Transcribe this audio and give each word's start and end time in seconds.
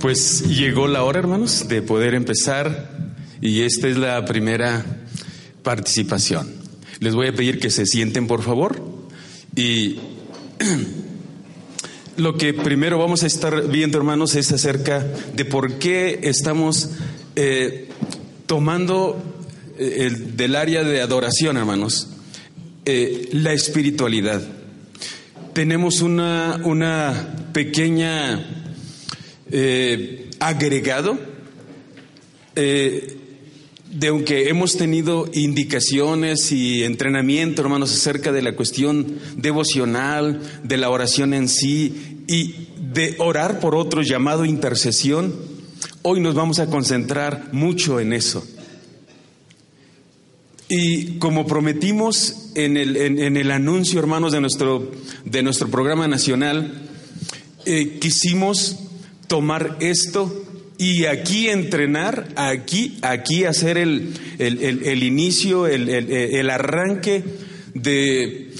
Pues 0.00 0.48
llegó 0.48 0.88
la 0.88 1.02
hora, 1.02 1.18
hermanos, 1.18 1.68
de 1.68 1.82
poder 1.82 2.14
empezar 2.14 2.88
y 3.42 3.60
esta 3.60 3.86
es 3.86 3.98
la 3.98 4.24
primera 4.24 4.82
participación. 5.62 6.54
Les 7.00 7.14
voy 7.14 7.28
a 7.28 7.34
pedir 7.34 7.60
que 7.60 7.68
se 7.68 7.84
sienten, 7.84 8.26
por 8.26 8.42
favor, 8.42 8.82
y 9.54 9.98
lo 12.16 12.38
que 12.38 12.54
primero 12.54 12.98
vamos 12.98 13.24
a 13.24 13.26
estar 13.26 13.68
viendo, 13.68 13.98
hermanos, 13.98 14.36
es 14.36 14.50
acerca 14.52 15.00
de 15.34 15.44
por 15.44 15.74
qué 15.74 16.20
estamos 16.22 16.92
eh, 17.36 17.90
tomando 18.46 19.22
eh, 19.78 20.06
el, 20.06 20.34
del 20.34 20.56
área 20.56 20.82
de 20.82 21.02
adoración, 21.02 21.58
hermanos, 21.58 22.08
eh, 22.86 23.28
la 23.32 23.52
espiritualidad. 23.52 24.40
Tenemos 25.52 26.00
una, 26.00 26.58
una 26.64 27.34
pequeña 27.52 28.59
eh, 29.50 30.30
agregado 30.38 31.18
eh, 32.56 33.16
de 33.90 34.08
aunque 34.08 34.48
hemos 34.48 34.76
tenido 34.76 35.28
indicaciones 35.32 36.52
y 36.52 36.84
entrenamiento, 36.84 37.62
hermanos, 37.62 37.92
acerca 37.92 38.30
de 38.30 38.42
la 38.42 38.54
cuestión 38.54 39.18
devocional, 39.36 40.40
de 40.62 40.76
la 40.76 40.90
oración 40.90 41.34
en 41.34 41.48
sí 41.48 42.22
y 42.28 42.68
de 42.92 43.16
orar 43.18 43.58
por 43.58 43.74
otros 43.74 44.08
llamado 44.08 44.44
intercesión, 44.44 45.34
hoy 46.02 46.20
nos 46.20 46.34
vamos 46.34 46.60
a 46.60 46.66
concentrar 46.66 47.48
mucho 47.52 47.98
en 47.98 48.12
eso. 48.12 48.46
Y 50.68 51.18
como 51.18 51.48
prometimos 51.48 52.52
en 52.54 52.76
el, 52.76 52.96
en 52.96 53.36
el 53.36 53.50
anuncio, 53.50 53.98
hermanos, 53.98 54.30
de 54.30 54.40
nuestro, 54.40 54.92
de 55.24 55.42
nuestro 55.42 55.68
programa 55.68 56.06
nacional, 56.06 56.88
eh, 57.66 57.98
quisimos 58.00 58.89
tomar 59.30 59.76
esto 59.78 60.44
y 60.76 61.04
aquí 61.04 61.48
entrenar, 61.48 62.32
aquí, 62.34 62.98
aquí 63.02 63.44
hacer 63.44 63.78
el, 63.78 64.12
el, 64.40 64.60
el, 64.60 64.82
el 64.82 65.02
inicio, 65.04 65.68
el 65.68 66.50
arranque 66.50 67.22
de 67.74 68.50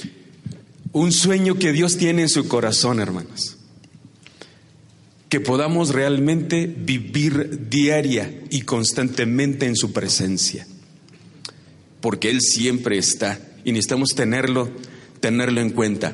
un 0.93 1.11
sueño 1.11 1.55
que 1.55 1.73
Dios 1.73 1.97
tiene 1.97 2.21
en 2.21 2.29
su 2.29 2.47
corazón, 2.47 3.01
hermanos. 3.01 3.57
Que 5.27 5.41
podamos 5.41 5.89
realmente 5.89 6.67
vivir 6.67 7.67
diaria 7.69 8.33
y 8.49 8.61
constantemente 8.61 9.65
en 9.65 9.75
su 9.75 9.91
presencia. 9.91 10.65
Porque 11.99 12.29
Él 12.29 12.39
siempre 12.39 12.97
está 12.97 13.41
y 13.65 13.73
necesitamos 13.73 14.11
tenerlo, 14.15 14.69
tenerlo 15.19 15.59
en 15.59 15.71
cuenta. 15.71 16.13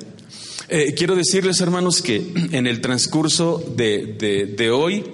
Eh, 0.70 0.94
quiero 0.98 1.16
decirles, 1.16 1.62
hermanos, 1.62 2.02
que 2.02 2.22
en 2.52 2.68
el 2.68 2.82
transcurso 2.82 3.64
de, 3.78 4.54
de, 4.58 4.70
hoy, 4.70 5.06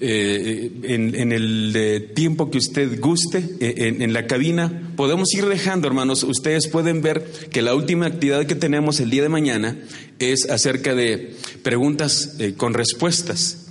eh, 0.00 0.72
en, 0.84 1.32
el 1.32 1.72
eh, 1.76 2.00
tiempo 2.00 2.50
que 2.50 2.56
usted 2.56 2.98
guste, 2.98 3.44
eh, 3.60 3.96
en, 4.00 4.12
la 4.14 4.26
cabina, 4.26 4.94
podemos 4.96 5.34
ir 5.34 5.44
dejando, 5.44 5.86
hermanos. 5.86 6.22
Ustedes 6.22 6.66
pueden 6.68 7.02
ver 7.02 7.30
que 7.50 7.60
la 7.60 7.74
última 7.74 8.06
actividad 8.06 8.46
que 8.46 8.54
tenemos 8.54 9.00
el 9.00 9.10
día 9.10 9.22
de 9.22 9.28
mañana 9.28 9.76
es 10.18 10.48
acerca 10.48 10.94
de 10.94 11.34
preguntas 11.62 12.36
con 12.56 12.72
respuestas. 12.72 13.69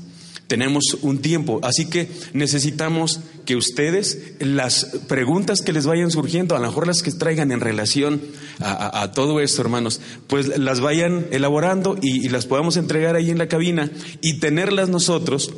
Tenemos 0.50 0.98
un 1.04 1.20
tiempo, 1.20 1.60
así 1.62 1.86
que 1.86 2.10
necesitamos 2.34 3.20
que 3.46 3.56
ustedes 3.56 4.34
las 4.40 4.86
preguntas 5.08 5.62
que 5.62 5.74
les 5.74 5.86
vayan 5.86 6.10
surgiendo, 6.10 6.56
a 6.56 6.60
lo 6.60 6.66
mejor 6.66 6.88
las 6.88 7.04
que 7.04 7.12
traigan 7.12 7.52
en 7.52 7.60
relación 7.60 8.20
a, 8.58 9.12
todo 9.12 9.42
esto, 9.42 9.62
hermanos, 9.62 10.02
pues 10.26 10.58
las 10.58 10.80
vayan 10.80 11.28
elaborando 11.30 12.00
y, 12.02 12.30
las 12.30 12.48
podamos 12.48 12.78
entregar 12.78 13.16
ahí 13.16 13.30
en 13.30 13.38
la 13.38 13.48
cabina 13.48 13.92
y 14.22 14.40
tenerlas 14.40 14.90
nosotros, 14.90 15.54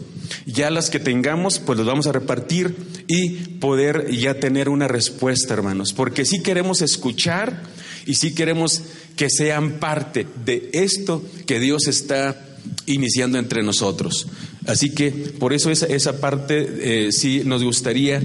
ya 0.46 0.70
las 0.70 0.90
que 0.90 1.00
tengamos, 1.00 1.60
pues 1.60 1.78
las 1.80 1.88
vamos 1.88 2.08
a 2.08 2.12
repartir 2.12 2.76
y 3.08 3.30
poder 3.60 4.12
ya 4.12 4.42
tener 4.42 4.68
una 4.68 4.90
respuesta, 4.90 5.54
hermanos, 5.54 5.94
porque 5.94 6.26
si 6.26 6.36
sí 6.36 6.44
queremos 6.44 6.82
escuchar 6.82 7.64
y 8.06 8.16
si 8.16 8.28
sí 8.28 8.36
queremos 8.36 8.82
que 9.16 9.30
sean 9.30 9.80
parte 9.80 10.28
de 10.44 10.70
esto 10.74 11.24
que 11.48 11.62
Dios 11.62 11.88
está 11.88 12.51
iniciando 12.86 13.38
entre 13.38 13.64
nosotros. 13.64 14.28
Así 14.66 14.92
que 14.92 15.12
por 15.12 15.54
eso 15.54 15.72
esa, 15.72 15.86
esa 15.88 16.20
parte 16.20 17.08
eh, 17.08 17.12
sí 17.12 17.44
nos 17.46 17.64
gustaría 17.64 18.22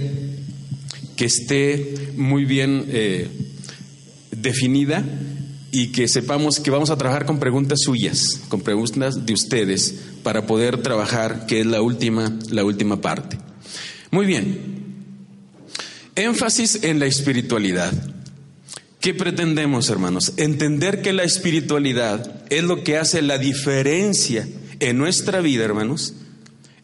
que 1.16 1.24
esté 1.24 2.12
muy 2.16 2.44
bien 2.44 2.84
eh, 2.88 3.28
definida 4.30 5.04
y 5.72 5.88
que 5.88 6.08
sepamos 6.08 6.60
que 6.60 6.70
vamos 6.70 6.90
a 6.90 6.96
trabajar 6.96 7.26
con 7.26 7.38
preguntas 7.38 7.80
suyas, 7.82 8.40
con 8.48 8.60
preguntas 8.60 9.26
de 9.26 9.32
ustedes 9.32 9.94
para 10.22 10.46
poder 10.46 10.82
trabajar, 10.82 11.46
que 11.46 11.60
es 11.60 11.66
la 11.66 11.82
última, 11.82 12.38
la 12.50 12.64
última 12.64 13.00
parte. 13.00 13.38
Muy 14.10 14.26
bien. 14.26 14.76
Énfasis 16.14 16.82
en 16.82 16.98
la 16.98 17.06
espiritualidad. 17.06 17.92
¿Qué 19.06 19.14
pretendemos, 19.14 19.88
hermanos? 19.88 20.32
Entender 20.36 21.00
que 21.00 21.12
la 21.12 21.22
espiritualidad 21.22 22.42
es 22.50 22.64
lo 22.64 22.82
que 22.82 22.96
hace 22.96 23.22
la 23.22 23.38
diferencia 23.38 24.48
en 24.80 24.98
nuestra 24.98 25.40
vida, 25.40 25.64
hermanos, 25.64 26.14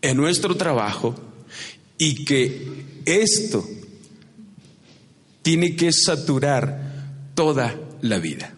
en 0.03 0.19
nuestro 0.19 0.57
trabajo, 0.57 1.17
y 1.99 2.25
que 2.25 2.85
esto 3.07 3.69
tiene 5.43 5.75
que 5.75 5.91
saturar 5.91 7.33
toda 7.35 7.75
la 8.03 8.21
vida. 8.21 8.55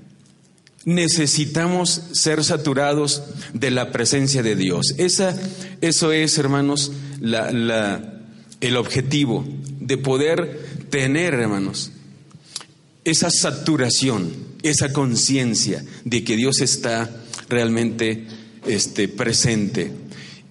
Necesitamos 0.84 2.02
ser 2.12 2.44
saturados 2.44 3.22
de 3.54 3.70
la 3.70 3.92
presencia 3.92 4.42
de 4.42 4.56
Dios. 4.56 4.94
Esa, 4.98 5.34
eso 5.80 6.12
es, 6.12 6.36
hermanos, 6.36 6.92
la, 7.18 8.20
el 8.60 8.76
objetivo 8.76 9.48
de 9.80 9.96
poder 9.96 10.86
tener, 10.90 11.32
hermanos, 11.32 11.92
esa 13.04 13.30
saturación, 13.30 14.32
esa 14.62 14.92
conciencia 14.92 15.84
de 16.04 16.24
que 16.24 16.36
Dios 16.36 16.60
está 16.60 17.10
realmente 17.48 18.26
este, 18.66 19.08
presente. 19.08 19.92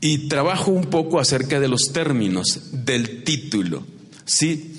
Y 0.02 0.28
trabajo 0.28 0.72
un 0.72 0.86
poco 0.86 1.20
acerca 1.20 1.60
de 1.60 1.68
los 1.68 1.92
términos 1.94 2.70
del 2.72 3.24
título, 3.24 3.86
¿sí? 4.26 4.76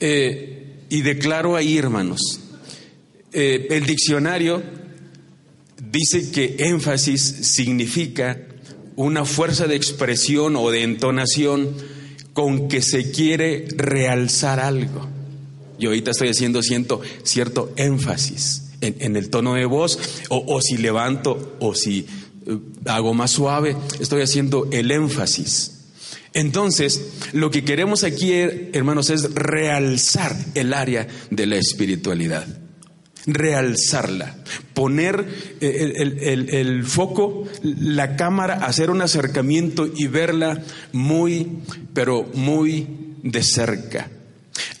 Eh, 0.00 0.84
y 0.88 1.02
declaro 1.02 1.56
ahí, 1.56 1.76
hermanos, 1.76 2.40
eh, 3.32 3.66
el 3.70 3.84
diccionario 3.84 4.62
dice 5.90 6.30
que 6.30 6.56
énfasis 6.60 7.22
significa 7.22 8.40
una 8.96 9.24
fuerza 9.24 9.66
de 9.66 9.76
expresión 9.76 10.56
o 10.56 10.70
de 10.70 10.82
entonación 10.82 11.74
con 12.32 12.68
que 12.68 12.82
se 12.82 13.10
quiere 13.10 13.66
realzar 13.76 14.60
algo. 14.60 15.17
Yo 15.78 15.90
ahorita 15.90 16.10
estoy 16.10 16.28
haciendo 16.28 16.62
cierto, 16.62 17.00
cierto 17.22 17.72
énfasis 17.76 18.64
en, 18.80 18.96
en, 19.00 19.16
el 19.16 19.30
tono 19.30 19.54
de 19.54 19.64
voz, 19.64 19.98
o, 20.28 20.44
o 20.46 20.60
si 20.60 20.76
levanto 20.78 21.56
o 21.60 21.74
si 21.74 22.06
uh, 22.46 22.58
hago 22.86 23.14
más 23.14 23.30
suave, 23.30 23.76
estoy 24.00 24.22
haciendo 24.22 24.68
el 24.70 24.90
énfasis. 24.90 25.78
Entonces, 26.34 27.08
lo 27.32 27.50
que 27.50 27.64
queremos 27.64 28.04
aquí, 28.04 28.32
hermanos, 28.32 29.10
es 29.10 29.34
realzar 29.34 30.36
el 30.54 30.72
área 30.72 31.08
de 31.30 31.46
la 31.46 31.56
espiritualidad. 31.56 32.46
Realzarla, 33.26 34.36
poner 34.72 35.26
el, 35.60 35.96
el, 35.96 36.18
el, 36.20 36.48
el, 36.50 36.84
foco, 36.84 37.44
la 37.62 38.16
cámara, 38.16 38.54
hacer 38.54 38.90
un 38.90 39.02
acercamiento 39.02 39.86
y 39.94 40.06
verla 40.06 40.62
muy, 40.92 41.58
pero 41.92 42.24
muy 42.34 42.86
de 43.22 43.42
cerca. 43.42 44.10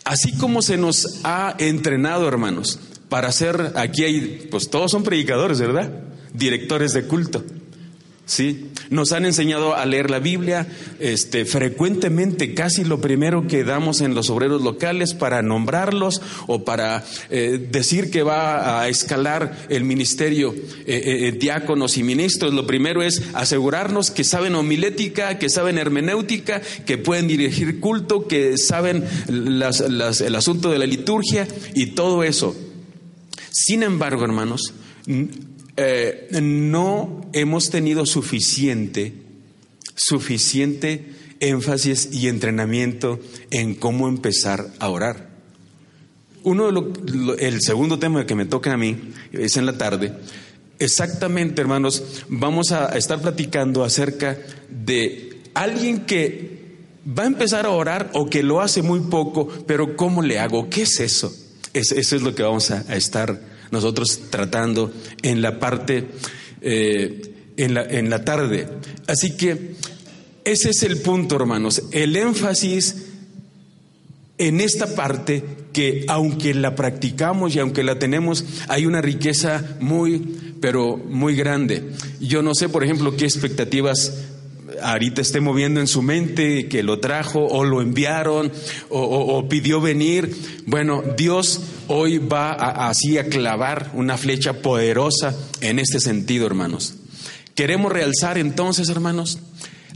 Así 0.08 0.32
como 0.38 0.62
se 0.62 0.78
nos 0.78 1.20
ha 1.24 1.54
entrenado, 1.58 2.26
hermanos, 2.26 2.78
para 3.10 3.28
hacer, 3.28 3.72
aquí 3.76 4.04
hay, 4.04 4.48
pues 4.50 4.70
todos 4.70 4.90
son 4.90 5.02
predicadores, 5.02 5.60
¿verdad? 5.60 5.92
Directores 6.32 6.94
de 6.94 7.06
culto. 7.06 7.44
Sí, 8.28 8.66
nos 8.90 9.12
han 9.12 9.24
enseñado 9.24 9.74
a 9.74 9.86
leer 9.86 10.10
la 10.10 10.18
Biblia, 10.18 10.66
este, 11.00 11.46
frecuentemente 11.46 12.52
casi 12.52 12.84
lo 12.84 13.00
primero 13.00 13.46
que 13.46 13.64
damos 13.64 14.02
en 14.02 14.14
los 14.14 14.28
obreros 14.28 14.60
locales 14.60 15.14
para 15.14 15.40
nombrarlos 15.40 16.20
o 16.46 16.62
para 16.62 17.06
eh, 17.30 17.68
decir 17.72 18.10
que 18.10 18.22
va 18.22 18.82
a 18.82 18.88
escalar 18.88 19.56
el 19.70 19.84
ministerio 19.84 20.54
eh, 20.54 20.84
eh, 20.86 21.32
diáconos 21.40 21.96
y 21.96 22.02
ministros. 22.02 22.52
Lo 22.52 22.66
primero 22.66 23.02
es 23.02 23.22
asegurarnos 23.32 24.10
que 24.10 24.24
saben 24.24 24.56
homilética, 24.56 25.38
que 25.38 25.48
saben 25.48 25.78
hermenéutica, 25.78 26.60
que 26.84 26.98
pueden 26.98 27.28
dirigir 27.28 27.80
culto, 27.80 28.28
que 28.28 28.58
saben 28.58 29.04
el 29.26 30.36
asunto 30.36 30.70
de 30.70 30.78
la 30.78 30.86
liturgia 30.86 31.48
y 31.74 31.92
todo 31.92 32.22
eso. 32.24 32.54
Sin 33.50 33.82
embargo, 33.82 34.22
hermanos, 34.26 34.74
eh, 35.78 36.28
no 36.42 37.22
hemos 37.32 37.70
tenido 37.70 38.04
suficiente, 38.04 39.12
suficiente 39.94 41.04
énfasis 41.40 42.08
y 42.12 42.28
entrenamiento 42.28 43.20
en 43.50 43.74
cómo 43.74 44.08
empezar 44.08 44.66
a 44.80 44.88
orar. 44.88 45.28
Uno 46.42 46.66
de 46.66 46.72
lo- 46.72 47.36
el 47.38 47.60
segundo 47.62 47.98
tema 47.98 48.26
que 48.26 48.34
me 48.34 48.46
toca 48.46 48.72
a 48.72 48.76
mí 48.76 48.96
es 49.32 49.56
en 49.56 49.66
la 49.66 49.76
tarde. 49.78 50.12
Exactamente, 50.78 51.60
hermanos, 51.60 52.02
vamos 52.28 52.72
a 52.72 52.96
estar 52.96 53.20
platicando 53.20 53.84
acerca 53.84 54.38
de 54.70 55.40
alguien 55.54 56.06
que 56.06 56.58
va 57.06 57.24
a 57.24 57.26
empezar 57.26 57.66
a 57.66 57.70
orar 57.70 58.10
o 58.14 58.28
que 58.30 58.42
lo 58.42 58.60
hace 58.60 58.82
muy 58.82 59.00
poco, 59.00 59.48
pero 59.66 59.96
¿cómo 59.96 60.22
le 60.22 60.38
hago? 60.38 60.68
¿Qué 60.70 60.82
es 60.82 61.00
eso? 61.00 61.34
Es- 61.72 61.92
eso 61.92 62.16
es 62.16 62.22
lo 62.22 62.34
que 62.34 62.42
vamos 62.42 62.70
a, 62.70 62.84
a 62.88 62.96
estar 62.96 63.40
nosotros 63.70 64.20
tratando 64.30 64.92
en 65.22 65.42
la 65.42 65.58
parte, 65.58 66.06
eh, 66.60 67.52
en, 67.56 67.74
la, 67.74 67.82
en 67.84 68.10
la 68.10 68.24
tarde. 68.24 68.68
Así 69.06 69.36
que 69.36 69.74
ese 70.44 70.70
es 70.70 70.82
el 70.82 70.98
punto, 70.98 71.36
hermanos. 71.36 71.82
El 71.92 72.16
énfasis 72.16 73.08
en 74.38 74.60
esta 74.60 74.94
parte 74.94 75.44
que 75.72 76.04
aunque 76.08 76.54
la 76.54 76.74
practicamos 76.74 77.54
y 77.54 77.58
aunque 77.58 77.82
la 77.82 77.98
tenemos, 77.98 78.44
hay 78.68 78.86
una 78.86 79.02
riqueza 79.02 79.76
muy, 79.80 80.56
pero 80.60 80.96
muy 80.96 81.34
grande. 81.34 81.90
Yo 82.20 82.42
no 82.42 82.54
sé, 82.54 82.68
por 82.68 82.84
ejemplo, 82.84 83.16
qué 83.16 83.24
expectativas 83.24 84.14
ahorita 84.82 85.20
esté 85.20 85.40
moviendo 85.40 85.80
en 85.80 85.86
su 85.86 86.02
mente, 86.02 86.68
que 86.68 86.82
lo 86.82 87.00
trajo 87.00 87.46
o 87.46 87.64
lo 87.64 87.80
enviaron 87.82 88.50
o, 88.88 89.00
o- 89.00 89.48
pidió 89.48 89.80
venir. 89.80 90.34
Bueno, 90.66 91.02
Dios 91.16 91.60
hoy 91.88 92.18
va 92.18 92.52
a- 92.52 92.88
así 92.88 93.18
a 93.18 93.24
clavar 93.28 93.90
una 93.94 94.16
flecha 94.18 94.54
poderosa 94.62 95.34
en 95.60 95.78
este 95.78 96.00
sentido, 96.00 96.46
hermanos. 96.46 96.94
Queremos 97.54 97.90
realzar 97.92 98.38
entonces, 98.38 98.88
hermanos, 98.88 99.38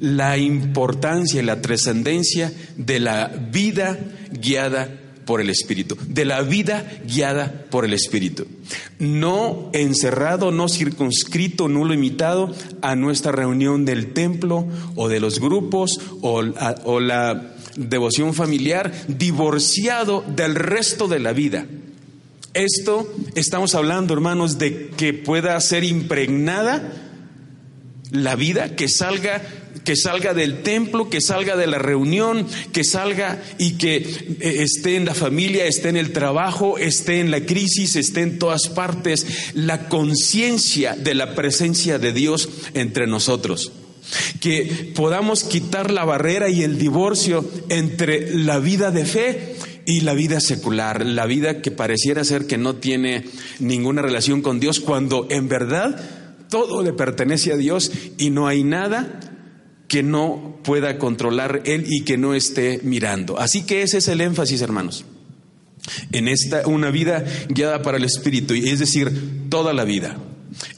la 0.01 0.37
importancia 0.37 1.41
y 1.41 1.45
la 1.45 1.61
trascendencia 1.63 2.53
de 2.77 2.99
la 2.99 3.29
vida 3.29 3.99
guiada 4.33 4.89
por 5.25 5.41
el 5.41 5.51
Espíritu, 5.51 5.97
de 6.07 6.25
la 6.25 6.43
vida 6.43 7.01
guiada 7.07 7.67
por 7.71 7.85
el 7.85 7.95
Espíritu. 7.95 8.47
No 8.99 9.71
encerrado, 9.73 10.51
no 10.51 10.69
circunscrito, 10.69 11.69
no 11.69 11.85
limitado 11.85 12.55
a 12.81 12.97
nuestra 12.97 13.33
reunión 13.33 13.85
del 13.85 14.13
templo 14.13 14.67
o 14.97 15.09
de 15.09 15.21
los 15.21 15.41
grupos 15.41 16.01
o, 16.21 16.43
o 16.85 17.01
la 17.01 17.55
devoción 17.77 18.35
familiar, 18.35 18.93
divorciado 19.09 20.25
del 20.27 20.55
resto 20.55 21.09
de 21.09 21.19
la 21.19 21.33
vida. 21.33 21.67
Esto 22.55 23.11
estamos 23.35 23.75
hablando, 23.75 24.13
hermanos, 24.13 24.59
de 24.59 24.91
que 24.91 25.15
pueda 25.15 25.59
ser 25.61 25.85
impregnada 25.85 26.93
la 28.11 28.37
vida, 28.37 28.77
que 28.77 28.89
salga, 28.89 29.43
que 29.85 29.97
salga 29.97 30.35
del 30.35 30.63
templo, 30.63 31.09
que 31.11 31.21
salga 31.21 31.57
de 31.57 31.67
la 31.67 31.79
reunión, 31.79 32.47
que 32.73 32.85
salga 32.85 33.43
y 33.59 33.73
que 33.73 33.97
eh, 33.97 34.63
esté 34.63 34.97
en 34.97 35.05
la 35.05 35.15
familia, 35.15 35.67
esté 35.67 35.89
en 35.89 35.97
el 35.97 36.13
trabajo, 36.13 36.79
esté 36.79 37.21
en 37.21 37.31
la 37.31 37.45
crisis, 37.45 37.97
esté 37.97 38.23
en 38.23 38.39
todas 38.39 38.69
partes, 38.69 39.53
la 39.55 39.89
conciencia 39.89 40.95
de 40.95 41.15
la 41.15 41.35
presencia 41.35 41.99
de 41.99 42.13
Dios 42.13 42.49
entre 42.75 43.07
nosotros. 43.07 43.73
Que 44.41 44.93
podamos 44.95 45.45
quitar 45.45 45.91
la 45.91 46.05
barrera 46.05 46.49
y 46.51 46.63
el 46.63 46.79
divorcio 46.79 47.49
entre 47.69 48.35
la 48.35 48.59
vida 48.59 48.91
de 48.91 49.05
fe 49.05 49.57
y 49.87 50.01
la 50.01 50.15
vida 50.15 50.41
secular, 50.41 51.05
la 51.05 51.27
vida 51.27 51.63
que 51.63 51.71
pareciera 51.71 52.25
ser 52.25 52.47
que 52.47 52.59
no 52.59 52.77
tiene 52.77 53.25
ninguna 53.59 54.03
relación 54.03 54.43
con 54.43 54.61
Dios, 54.61 54.81
cuando 54.81 55.27
en 55.31 55.49
verdad 55.49 56.01
todo 56.51 56.83
le 56.83 56.93
pertenece 56.93 57.53
a 57.53 57.57
Dios 57.57 57.91
y 58.19 58.31
no 58.31 58.47
hay 58.47 58.63
nada 58.63 59.32
que 59.93 60.03
no 60.03 60.57
pueda 60.65 60.97
controlar 60.97 61.61
Él 61.67 61.85
y 61.87 62.01
que 62.01 62.17
no 62.17 62.33
esté 62.33 62.81
mirando. 62.83 63.39
Así 63.39 63.65
que 63.67 63.83
ese 63.83 63.99
es 63.99 64.09
el 64.09 64.23
énfasis, 64.23 64.63
hermanos. 64.63 65.05
En 66.13 66.29
esta, 66.29 66.67
una 66.67 66.91
vida 66.91 67.23
guiada 67.51 67.83
para 67.83 67.99
el 67.99 68.05
Espíritu, 68.05 68.55
es 68.55 68.79
decir, 68.79 69.51
toda 69.51 69.75
la 69.75 69.85
vida. 69.85 70.17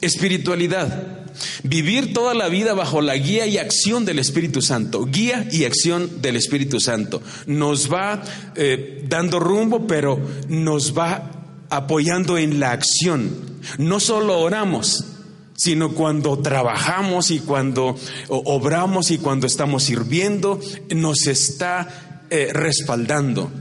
Espiritualidad. 0.01 1.27
Vivir 1.63 2.13
toda 2.13 2.33
la 2.33 2.49
vida 2.49 2.73
bajo 2.73 2.99
la 2.99 3.15
guía 3.15 3.47
y 3.47 3.57
acción 3.57 4.03
del 4.03 4.19
Espíritu 4.19 4.61
Santo. 4.61 5.05
Guía 5.05 5.47
y 5.49 5.63
acción 5.63 6.21
del 6.21 6.35
Espíritu 6.35 6.81
Santo. 6.81 7.23
Nos 7.45 7.89
va 7.89 8.21
eh, 8.57 9.05
dando 9.07 9.39
rumbo, 9.39 9.87
pero 9.87 10.19
nos 10.49 10.93
va 10.93 11.31
apoyando 11.69 12.37
en 12.37 12.59
la 12.59 12.73
acción. 12.73 13.61
No 13.77 14.01
solo 14.01 14.41
oramos, 14.41 15.05
sino 15.55 15.93
cuando 15.93 16.37
trabajamos 16.39 17.31
y 17.31 17.39
cuando 17.39 17.95
obramos 18.29 19.11
y 19.11 19.17
cuando 19.17 19.47
estamos 19.47 19.83
sirviendo, 19.83 20.59
nos 20.93 21.27
está 21.27 22.23
eh, 22.29 22.49
respaldando. 22.51 23.51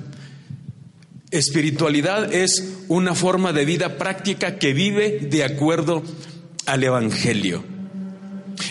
Espiritualidad 1.30 2.32
es 2.32 2.74
una 2.88 3.14
forma 3.14 3.52
de 3.52 3.64
vida 3.64 3.96
práctica 3.96 4.58
que 4.58 4.72
vive 4.72 5.18
de 5.20 5.44
acuerdo 5.44 6.02
al 6.66 6.84
Evangelio. 6.84 7.64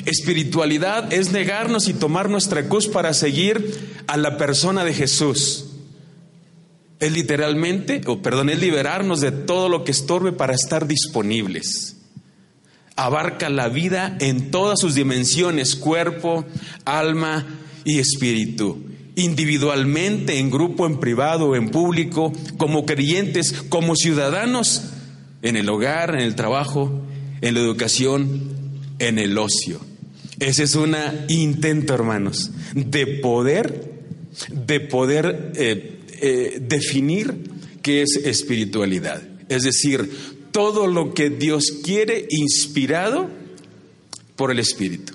Espiritualidad 0.05 1.11
es 1.11 1.31
negarnos 1.31 1.87
y 1.87 1.93
tomar 1.93 2.29
nuestra 2.29 2.67
cruz 2.67 2.87
para 2.87 3.13
seguir 3.13 4.01
a 4.07 4.17
la 4.17 4.37
persona 4.37 4.85
de 4.85 4.93
Jesús. 4.93 5.65
Es 6.99 7.11
literalmente, 7.11 8.01
o 8.07 8.21
perdón, 8.21 8.49
es 8.49 8.59
liberarnos 8.59 9.19
de 9.19 9.31
todo 9.31 9.67
lo 9.67 9.83
que 9.83 9.91
estorbe 9.91 10.31
para 10.31 10.53
estar 10.53 10.87
disponibles. 10.87 11.97
Abarca 12.95 13.49
la 13.49 13.69
vida 13.69 14.17
en 14.19 14.51
todas 14.51 14.79
sus 14.79 14.95
dimensiones, 14.95 15.75
cuerpo, 15.75 16.45
alma 16.85 17.45
y 17.83 17.99
espíritu. 17.99 18.85
Individualmente, 19.15 20.39
en 20.39 20.49
grupo, 20.49 20.85
en 20.85 20.99
privado, 20.99 21.55
en 21.55 21.69
público, 21.69 22.33
como 22.57 22.85
creyentes, 22.85 23.53
como 23.69 23.95
ciudadanos, 23.95 24.83
en 25.41 25.57
el 25.57 25.69
hogar, 25.69 26.15
en 26.15 26.21
el 26.21 26.35
trabajo, 26.35 27.03
en 27.41 27.53
la 27.53 27.59
educación, 27.59 28.53
en 28.99 29.19
el 29.19 29.37
ocio. 29.37 29.79
Ese 30.39 30.63
es 30.63 30.75
un 30.75 30.95
intento, 31.27 31.93
hermanos, 31.93 32.51
de 32.73 33.05
poder, 33.07 33.91
de 34.51 34.79
poder 34.79 35.51
eh, 35.55 35.99
eh, 36.21 36.61
definir 36.61 37.51
qué 37.81 38.01
es 38.01 38.15
espiritualidad. 38.15 39.21
Es 39.49 39.63
decir, 39.63 40.09
todo 40.53 40.87
lo 40.87 41.13
que 41.13 41.29
Dios 41.29 41.73
quiere 41.83 42.27
inspirado 42.29 43.29
por 44.37 44.51
el 44.51 44.59
Espíritu, 44.59 45.13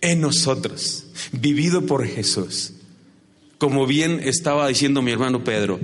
en 0.00 0.20
nosotros, 0.20 1.04
vivido 1.30 1.86
por 1.86 2.04
Jesús. 2.04 2.72
Como 3.58 3.86
bien 3.86 4.20
estaba 4.24 4.66
diciendo 4.66 5.02
mi 5.02 5.12
hermano 5.12 5.44
Pedro, 5.44 5.78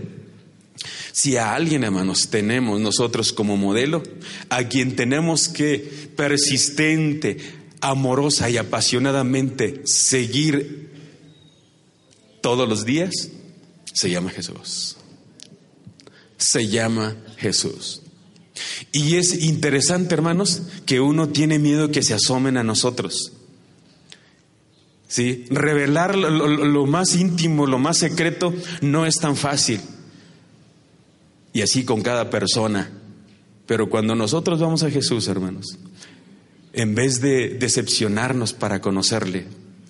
si 1.13 1.37
a 1.37 1.55
alguien, 1.55 1.85
hermanos, 1.85 2.29
tenemos 2.31 2.81
nosotros 2.81 3.33
como 3.33 3.57
modelo, 3.57 4.03
a 4.49 4.65
quien 4.65 4.97
tenemos 4.97 5.49
que 5.49 5.79
persistente, 6.17 7.37
amorosa 7.81 8.49
y 8.49 8.57
apasionadamente 8.57 9.83
seguir 9.85 10.91
todos 12.41 12.69
los 12.69 12.85
días, 12.85 13.11
se 13.93 14.11
llama 14.11 14.31
Jesús. 14.31 14.97
Se 16.39 16.69
llama 16.69 17.17
Jesús. 17.37 18.00
Y 18.93 19.17
es 19.17 19.43
interesante, 19.43 20.15
hermanos, 20.15 20.63
que 20.87 21.01
uno 21.01 21.29
tiene 21.29 21.59
miedo 21.59 21.91
que 21.91 22.03
se 22.03 22.15
asomen 22.15 22.57
a 22.57 22.63
nosotros. 22.65 23.33
¿Sí? 25.09 25.45
Revelar 25.51 26.17
lo, 26.17 26.31
lo- 26.31 26.47
lo 26.49 26.87
más 26.87 27.15
íntimo, 27.17 27.67
lo 27.67 27.79
más 27.79 27.99
secreto, 27.99 28.55
no 28.81 29.07
es 29.07 29.17
tan 29.17 29.37
fácil. 29.37 29.81
Y 31.53 31.63
así 31.63 31.85
con 31.85 32.03
cada 32.03 32.31
persona. 32.31 32.91
Pero 33.67 33.89
cuando 33.91 34.15
nosotros 34.15 34.61
vamos 34.61 34.83
a 34.85 34.91
Jesús, 34.91 35.27
hermanos, 35.29 35.79
en 36.73 36.95
vez 36.95 37.21
de 37.21 37.49
decepcionarnos 37.51 38.53
para 38.53 38.81
conocerle 38.81 39.47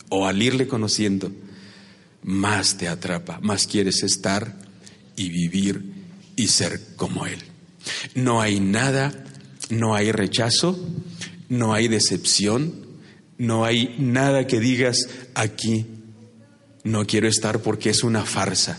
o 0.08 0.26
al 0.26 0.40
irle 0.42 0.66
conociendo, 0.66 1.30
más 2.22 2.76
te 2.78 2.88
atrapa, 2.88 3.40
más 3.42 3.66
quieres 3.66 4.02
estar 4.02 4.56
y 5.16 5.28
vivir 5.28 5.82
y 6.36 6.46
ser 6.48 6.80
como 6.96 7.26
Él. 7.26 7.38
No 8.14 8.40
hay 8.40 8.60
nada, 8.60 9.12
no 9.70 9.94
hay 9.94 10.12
rechazo, 10.12 10.78
no 11.48 11.74
hay 11.74 11.88
decepción, 11.88 12.88
No 13.38 13.64
hay 13.64 13.96
nada 13.98 14.46
que 14.46 14.60
digas 14.60 15.08
aquí, 15.34 15.86
no 16.84 17.06
quiero 17.06 17.26
estar 17.26 17.62
porque 17.62 17.88
es 17.88 18.04
una 18.04 18.26
farsa. 18.26 18.78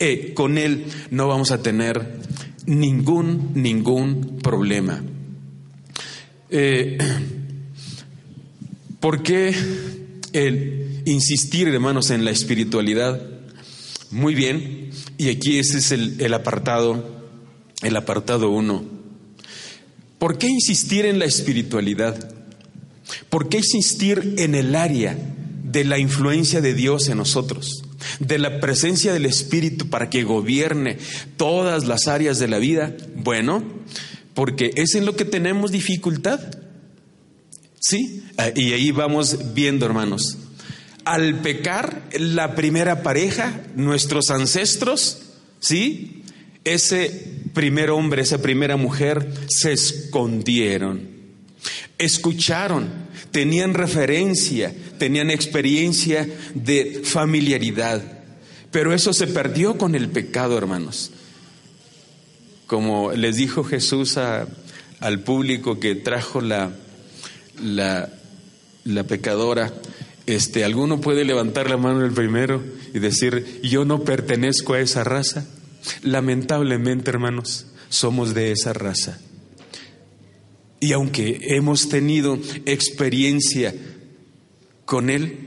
Eh, 0.00 0.32
con 0.34 0.58
Él 0.58 0.86
no 1.10 1.28
vamos 1.28 1.52
a 1.52 1.62
tener 1.62 2.18
ningún, 2.66 3.52
ningún 3.54 4.38
problema. 4.42 5.02
Eh, 6.50 6.98
¿Por 9.00 9.22
qué 9.22 9.54
el 10.32 11.02
insistir, 11.04 11.68
hermanos, 11.68 12.10
en 12.10 12.24
la 12.24 12.32
espiritualidad? 12.32 13.22
Muy 14.10 14.34
bien, 14.34 14.90
y 15.16 15.28
aquí 15.28 15.58
ese 15.58 15.78
es 15.78 15.92
el, 15.92 16.20
el 16.20 16.34
apartado, 16.34 17.15
el 17.86 17.96
apartado 17.96 18.50
uno. 18.50 18.84
¿Por 20.18 20.38
qué 20.38 20.48
insistir 20.48 21.06
en 21.06 21.18
la 21.18 21.24
espiritualidad? 21.24 22.16
¿Por 23.30 23.48
qué 23.48 23.58
insistir 23.58 24.34
en 24.38 24.54
el 24.54 24.74
área 24.74 25.16
de 25.62 25.84
la 25.84 25.98
influencia 25.98 26.60
de 26.60 26.74
Dios 26.74 27.08
en 27.08 27.18
nosotros? 27.18 27.82
De 28.18 28.38
la 28.38 28.60
presencia 28.60 29.12
del 29.12 29.26
Espíritu 29.26 29.88
para 29.88 30.10
que 30.10 30.24
gobierne 30.24 30.98
todas 31.36 31.86
las 31.86 32.08
áreas 32.08 32.38
de 32.38 32.48
la 32.48 32.58
vida. 32.58 32.96
Bueno, 33.14 33.62
porque 34.34 34.70
es 34.76 34.94
en 34.94 35.06
lo 35.06 35.16
que 35.16 35.24
tenemos 35.24 35.70
dificultad. 35.70 36.40
¿Sí? 37.78 38.24
Ah, 38.36 38.50
y 38.54 38.72
ahí 38.72 38.90
vamos 38.90 39.54
viendo, 39.54 39.86
hermanos. 39.86 40.38
Al 41.04 41.40
pecar, 41.40 42.08
la 42.18 42.56
primera 42.56 43.02
pareja, 43.02 43.62
nuestros 43.76 44.30
ancestros, 44.30 45.18
¿sí? 45.60 46.24
Ese 46.66 47.22
primer 47.54 47.90
hombre, 47.90 48.22
esa 48.22 48.42
primera 48.42 48.76
mujer, 48.76 49.32
se 49.48 49.72
escondieron. 49.72 51.08
Escucharon, 51.96 52.88
tenían 53.30 53.72
referencia, 53.72 54.74
tenían 54.98 55.30
experiencia 55.30 56.28
de 56.54 57.02
familiaridad. 57.04 58.02
Pero 58.72 58.92
eso 58.92 59.12
se 59.12 59.28
perdió 59.28 59.78
con 59.78 59.94
el 59.94 60.08
pecado, 60.08 60.58
hermanos. 60.58 61.12
Como 62.66 63.12
les 63.12 63.36
dijo 63.36 63.62
Jesús 63.62 64.16
al 64.18 65.20
público 65.20 65.78
que 65.78 65.94
trajo 65.94 66.40
la, 66.40 66.72
la, 67.62 68.12
la 68.82 69.04
pecadora, 69.04 69.72
este, 70.26 70.64
¿alguno 70.64 71.00
puede 71.00 71.24
levantar 71.24 71.70
la 71.70 71.76
mano 71.76 72.04
el 72.04 72.10
primero 72.10 72.60
y 72.92 72.98
decir, 72.98 73.60
yo 73.62 73.84
no 73.84 74.02
pertenezco 74.02 74.74
a 74.74 74.80
esa 74.80 75.04
raza? 75.04 75.46
Lamentablemente, 76.02 77.10
hermanos, 77.10 77.66
somos 77.88 78.34
de 78.34 78.52
esa 78.52 78.72
raza. 78.72 79.20
Y 80.80 80.92
aunque 80.92 81.40
hemos 81.56 81.88
tenido 81.88 82.38
experiencia 82.64 83.74
con 84.84 85.10
Él, 85.10 85.38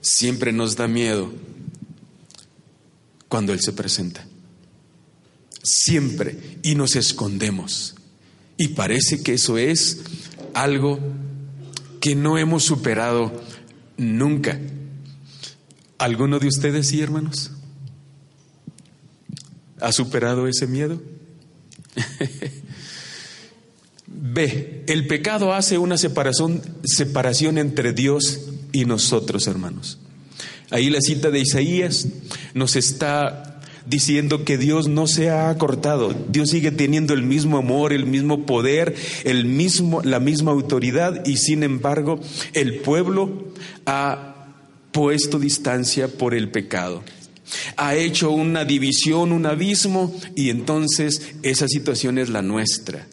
siempre 0.00 0.52
nos 0.52 0.76
da 0.76 0.88
miedo 0.88 1.32
cuando 3.28 3.52
Él 3.52 3.60
se 3.60 3.72
presenta. 3.72 4.26
Siempre. 5.62 6.58
Y 6.62 6.74
nos 6.74 6.96
escondemos. 6.96 7.94
Y 8.56 8.68
parece 8.68 9.22
que 9.22 9.34
eso 9.34 9.58
es 9.58 10.00
algo 10.54 10.98
que 12.00 12.14
no 12.14 12.38
hemos 12.38 12.64
superado 12.64 13.42
nunca. 13.96 14.58
¿Alguno 15.98 16.38
de 16.38 16.48
ustedes 16.48 16.88
sí, 16.88 17.00
hermanos? 17.00 17.52
¿Ha 19.80 19.92
superado 19.92 20.48
ese 20.48 20.66
miedo? 20.66 21.00
B. 24.06 24.84
El 24.86 25.06
pecado 25.06 25.52
hace 25.52 25.78
una 25.78 25.98
separación, 25.98 26.62
separación 26.84 27.58
entre 27.58 27.92
Dios 27.92 28.48
y 28.72 28.84
nosotros, 28.84 29.46
hermanos. 29.46 29.98
Ahí 30.70 30.90
la 30.90 31.00
cita 31.00 31.30
de 31.30 31.40
Isaías 31.40 32.08
nos 32.54 32.76
está 32.76 33.60
diciendo 33.86 34.44
que 34.44 34.58
Dios 34.58 34.88
no 34.88 35.06
se 35.06 35.30
ha 35.30 35.48
acortado. 35.50 36.14
Dios 36.28 36.50
sigue 36.50 36.70
teniendo 36.70 37.14
el 37.14 37.22
mismo 37.22 37.56
amor, 37.56 37.92
el 37.92 38.06
mismo 38.06 38.44
poder, 38.44 38.94
el 39.24 39.46
mismo, 39.46 40.02
la 40.02 40.20
misma 40.20 40.50
autoridad 40.50 41.24
y 41.26 41.38
sin 41.38 41.62
embargo 41.62 42.20
el 42.52 42.80
pueblo 42.80 43.48
ha 43.86 44.46
puesto 44.92 45.38
distancia 45.38 46.08
por 46.08 46.34
el 46.34 46.50
pecado. 46.50 47.02
Ha 47.76 47.94
hecho 47.94 48.30
una 48.30 48.64
división, 48.64 49.32
un 49.32 49.46
abismo 49.46 50.14
y 50.34 50.50
entonces 50.50 51.34
esa 51.42 51.68
situación 51.68 52.18
es 52.18 52.28
la 52.28 52.42
nuestra. 52.42 53.06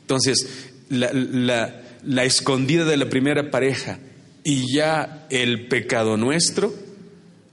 Entonces, 0.00 0.46
la, 0.88 2.24
escondida 2.24 2.84
de 2.84 2.96
la 2.96 3.08
primera 3.08 3.50
pareja 3.50 3.98
y 4.44 4.72
ya 4.72 5.26
el 5.30 5.66
pecado 5.66 6.16
nuestro 6.16 6.72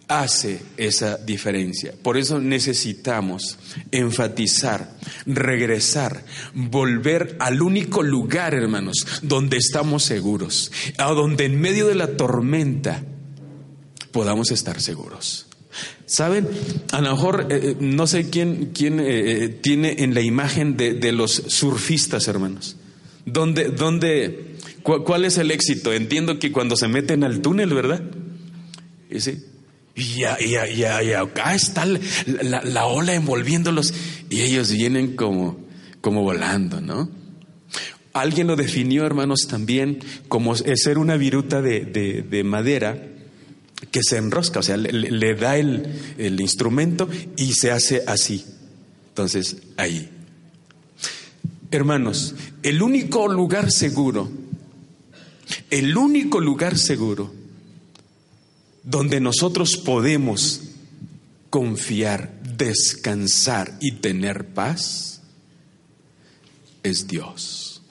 hace 0.08 0.62
esa 0.78 1.18
diferencia. 1.18 1.94
Por 2.04 2.18
eso 2.18 2.40
necesitamos 2.40 3.58
enfatizar, 3.92 4.92
regresar, 5.26 6.24
volver 6.54 7.38
al 7.40 7.62
único 7.62 8.04
lugar, 8.04 8.54
hermanos, 8.54 9.08
donde 9.24 9.58
estamos 9.58 10.04
seguros, 10.04 10.72
a 10.98 11.12
donde 11.14 11.46
en 11.46 11.60
medio 11.60 11.88
de 11.88 11.96
la 11.96 12.16
tormenta 12.16 13.04
podamos 14.12 14.52
estar 14.52 14.80
seguros. 14.80 15.48
¿Saben? 16.06 16.48
A 16.92 17.02
lo 17.02 17.12
mejor 17.12 17.48
eh, 17.50 17.60
eh, 17.64 17.76
no 17.80 18.08
sé 18.08 18.30
quién, 18.30 18.72
quién 18.74 19.00
eh, 19.00 19.48
tiene 19.50 19.96
en 20.00 20.14
la 20.14 20.22
imagen 20.22 20.76
de, 20.76 21.12
los 21.12 21.32
surfistas, 21.32 22.28
hermanos. 22.28 22.76
¿Dónde, 23.26 23.70
dónde, 23.70 24.58
¿Cuál 24.84 25.26
es 25.26 25.38
el 25.38 25.52
éxito? 25.52 25.94
Entiendo 25.94 26.40
que 26.40 26.52
cuando 26.52 26.76
se 26.76 26.90
meten 26.90 27.24
al 27.24 27.42
túnel, 27.42 27.74
¿verdad? 27.74 28.04
Y 29.96 30.04
ya, 30.18 30.38
ya, 30.40 30.68
ya, 30.68 31.02
ya, 31.02 31.22
acá 31.22 31.56
está 31.56 31.86
la, 31.86 32.86
ola 32.86 33.14
envolviéndolos 33.14 33.94
y 34.30 34.42
ellos 34.42 34.72
vienen 34.72 35.16
como, 35.16 35.60
como 36.02 36.24
volando, 36.24 36.82
¿no? 36.82 37.10
Alguien 38.12 38.48
lo 38.48 38.56
definió, 38.56 39.06
hermanos, 39.06 39.48
también 39.48 40.00
como 40.28 40.56
ser 40.56 40.98
una 40.98 41.16
viruta 41.16 41.62
de, 41.62 41.82
de 41.82 42.44
madera 42.44 43.13
que 43.92 44.02
se 44.04 44.18
enrosca, 44.18 44.60
o 44.60 44.64
sea, 44.64 44.78
le, 44.78 45.36
da 45.36 45.58
el, 45.58 45.88
el 46.18 46.40
instrumento 46.40 47.10
y 47.38 47.54
se 47.54 47.72
hace 47.72 48.04
así. 48.08 48.46
Entonces, 49.10 49.58
ahí. 49.78 50.10
Hermanos, 51.72 52.36
el 52.62 52.82
único 52.82 53.28
lugar 53.28 53.72
seguro, 53.72 54.30
el 55.70 55.98
único 55.98 56.40
lugar 56.40 56.78
seguro 56.78 57.34
donde 58.84 59.20
nosotros 59.20 59.78
podemos 59.78 60.62
confiar, 61.50 62.40
descansar 62.58 63.78
y 63.80 63.94
tener 63.94 64.48
paz 64.48 65.22
es 66.84 67.08
Dios. 67.08 67.82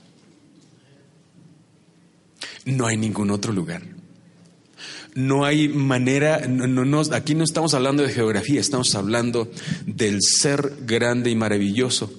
No 2.65 2.87
hay 2.87 2.97
ningún 2.97 3.31
otro 3.31 3.53
lugar. 3.53 3.83
No 5.15 5.45
hay 5.45 5.69
manera, 5.69 6.41
aquí 7.13 7.35
no 7.35 7.45
estamos 7.45 7.75
hablando 7.75 8.03
de 8.03 8.09
geografía, 8.09 8.61
estamos 8.61 8.95
hablando 8.95 9.51
del 9.87 10.19
ser 10.23 10.75
grande 10.87 11.31
y 11.31 11.35
maravilloso 11.35 12.11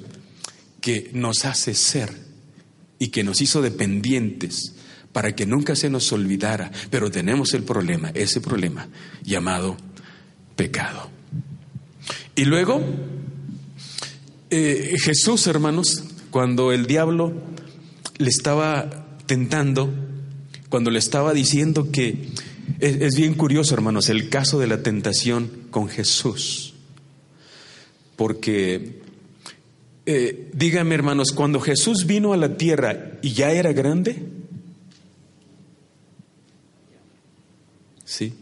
que 0.79 1.09
nos 1.13 1.45
hace 1.45 1.73
ser 1.73 2.12
y 3.00 3.07
que 3.07 3.23
nos 3.23 3.41
hizo 3.41 3.62
dependientes 3.62 4.75
para 5.12 5.35
que 5.35 5.45
nunca 5.45 5.75
se 5.75 5.89
nos 5.89 6.12
olvidara. 6.12 6.71
Pero 6.89 7.09
tenemos 7.09 7.53
el 7.53 7.63
problema, 7.63 8.12
ese 8.13 8.41
problema 8.41 8.88
llamado 9.23 9.77
pecado. 10.55 11.09
Y 12.35 12.45
luego, 12.45 12.83
eh, 14.50 14.95
Jesús, 15.00 15.47
hermanos, 15.47 16.03
cuando 16.31 16.71
el 16.71 16.85
diablo 16.85 17.33
le 18.17 18.29
estaba 18.29 19.07
tentando, 19.25 19.93
cuando 20.69 20.91
le 20.91 21.00
estaba 21.00 21.33
diciendo 21.33 21.91
que 21.91 22.29
es, 22.79 23.15
bien 23.15 23.34
curioso, 23.34 23.74
hermanos, 23.74 24.10
el 24.10 24.29
caso 24.29 24.60
de 24.60 24.67
la 24.67 24.84
tentación 24.84 25.50
con 25.70 25.88
Jesús. 25.89 26.74
Porque, 28.15 29.01
eh, 30.05 30.50
dígame, 30.53 30.96
hermanos, 30.96 31.32
cuando 31.32 31.60
Jesús 31.60 32.05
vino 32.05 32.34
a 32.34 32.38
la 32.38 32.58
tierra 32.58 33.20
y 33.22 33.34
ya 33.34 33.51
era 33.51 33.74
grande, 33.74 34.24
¿sí? 38.05 38.34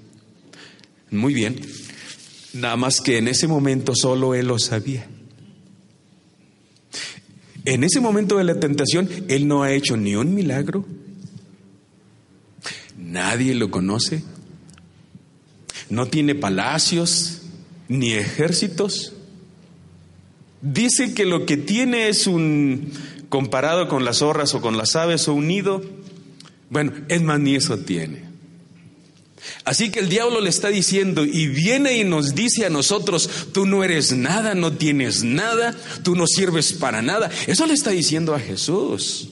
Muy 1.09 1.33
bien. 1.33 1.59
Nada 2.53 2.75
más 2.75 2.99
que 3.01 3.17
en 3.17 3.27
ese 3.27 3.47
momento 3.47 3.93
solo 3.95 4.35
él 4.35 4.47
lo 4.47 4.59
sabía. 4.59 5.07
En 7.63 7.83
ese 7.83 7.99
momento 7.99 8.37
de 8.37 8.43
la 8.43 8.59
tentación, 8.59 9.07
él 9.27 9.47
no 9.47 9.63
ha 9.63 9.71
hecho 9.71 9.95
ni 9.95 10.15
un 10.15 10.33
milagro, 10.33 10.85
Nadie 13.11 13.55
lo 13.55 13.69
conoce. 13.69 14.23
No 15.89 16.07
tiene 16.07 16.33
palacios 16.33 17.41
ni 17.89 18.13
ejércitos. 18.13 19.11
Dice 20.61 21.13
que 21.13 21.25
lo 21.25 21.45
que 21.45 21.57
tiene 21.57 22.07
es 22.07 22.25
un, 22.25 22.93
comparado 23.27 23.89
con 23.89 24.05
las 24.05 24.19
zorras 24.19 24.53
o 24.55 24.61
con 24.61 24.77
las 24.77 24.95
aves 24.95 25.27
o 25.27 25.33
un 25.33 25.47
nido, 25.47 25.83
Bueno, 26.69 26.93
es 27.09 27.21
más, 27.21 27.37
ni 27.41 27.55
eso 27.55 27.79
tiene. 27.79 28.31
Así 29.65 29.91
que 29.91 29.99
el 29.99 30.07
diablo 30.07 30.39
le 30.39 30.49
está 30.49 30.69
diciendo 30.69 31.25
y 31.25 31.47
viene 31.47 31.97
y 31.97 32.05
nos 32.05 32.33
dice 32.33 32.65
a 32.65 32.69
nosotros, 32.69 33.29
tú 33.51 33.65
no 33.65 33.83
eres 33.83 34.13
nada, 34.13 34.55
no 34.55 34.71
tienes 34.71 35.25
nada, 35.25 35.75
tú 36.03 36.15
no 36.15 36.27
sirves 36.27 36.71
para 36.71 37.01
nada. 37.01 37.29
Eso 37.47 37.65
le 37.65 37.73
está 37.73 37.89
diciendo 37.89 38.33
a 38.33 38.39
Jesús. 38.39 39.27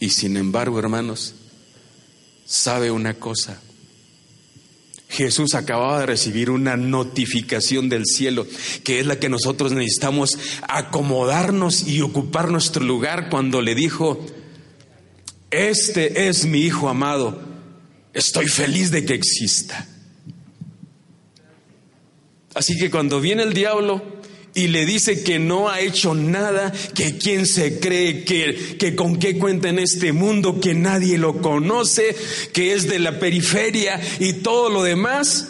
Y 0.00 0.10
sin 0.10 0.36
embargo, 0.36 0.78
hermanos, 0.78 1.34
sabe 2.44 2.90
una 2.90 3.14
cosa. 3.14 3.60
Jesús 5.08 5.54
acababa 5.54 6.00
de 6.00 6.06
recibir 6.06 6.50
una 6.50 6.76
notificación 6.76 7.88
del 7.88 8.04
cielo, 8.04 8.46
que 8.82 8.98
es 9.00 9.06
la 9.06 9.20
que 9.20 9.28
nosotros 9.28 9.72
necesitamos 9.72 10.36
acomodarnos 10.66 11.86
y 11.86 12.00
ocupar 12.00 12.50
nuestro 12.50 12.84
lugar 12.84 13.28
cuando 13.30 13.62
le 13.62 13.74
dijo, 13.74 14.24
este 15.50 16.26
es 16.26 16.46
mi 16.46 16.62
Hijo 16.62 16.88
amado, 16.88 17.40
estoy 18.12 18.48
feliz 18.48 18.90
de 18.90 19.04
que 19.04 19.14
exista. 19.14 19.86
Así 22.54 22.76
que 22.76 22.90
cuando 22.90 23.20
viene 23.20 23.44
el 23.44 23.52
diablo 23.52 24.02
y 24.54 24.68
le 24.68 24.86
dice 24.86 25.24
que 25.24 25.38
no 25.38 25.68
ha 25.68 25.80
hecho 25.80 26.14
nada, 26.14 26.72
que 26.94 27.18
quién 27.18 27.44
se 27.44 27.80
cree, 27.80 28.24
que, 28.24 28.76
que 28.78 28.94
con 28.94 29.18
qué 29.18 29.36
cuenta 29.36 29.68
en 29.68 29.80
este 29.80 30.12
mundo, 30.12 30.60
que 30.60 30.74
nadie 30.74 31.18
lo 31.18 31.42
conoce, 31.42 32.14
que 32.52 32.72
es 32.72 32.88
de 32.88 33.00
la 33.00 33.18
periferia 33.18 34.00
y 34.20 34.34
todo 34.34 34.70
lo 34.70 34.84
demás. 34.84 35.48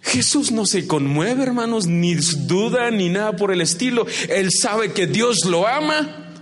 Jesús 0.00 0.52
no 0.52 0.66
se 0.66 0.86
conmueve, 0.86 1.42
hermanos, 1.42 1.88
ni 1.88 2.14
duda 2.14 2.92
ni 2.92 3.08
nada 3.08 3.34
por 3.34 3.52
el 3.52 3.60
estilo. 3.60 4.06
Él 4.28 4.50
sabe 4.52 4.92
que 4.92 5.08
Dios 5.08 5.44
lo 5.44 5.66
ama 5.66 6.32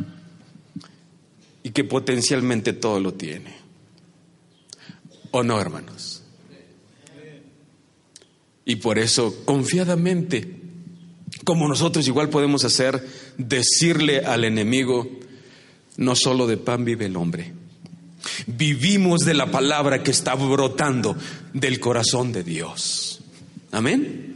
y 1.63 1.71
que 1.71 1.85
potencialmente 1.85 2.75
todo 2.75 3.01
lo 3.01 3.15
tiene. 3.15 3.55
¿O 5.31 5.43
no, 5.43 5.59
hermanos? 5.59 6.23
Y 8.67 8.77
por 8.77 8.99
eso, 8.99 9.35
confiadamente, 9.47 10.64
como 11.45 11.69
nosotros 11.69 12.07
igual 12.07 12.31
podemos 12.31 12.65
hacer, 12.65 13.07
decirle 13.39 14.21
al 14.21 14.45
enemigo, 14.45 15.09
no 15.97 16.17
solo 16.17 16.47
de 16.47 16.57
pan 16.57 16.85
vive 16.85 17.07
el 17.07 17.17
hombre. 17.17 17.53
Vivimos 18.47 19.21
de 19.21 19.35
la 19.35 19.51
palabra 19.51 20.03
que 20.03 20.11
está 20.11 20.35
brotando 20.35 21.17
del 21.53 21.79
corazón 21.79 22.33
de 22.33 22.43
Dios. 22.43 23.21
Amén. 23.71 24.35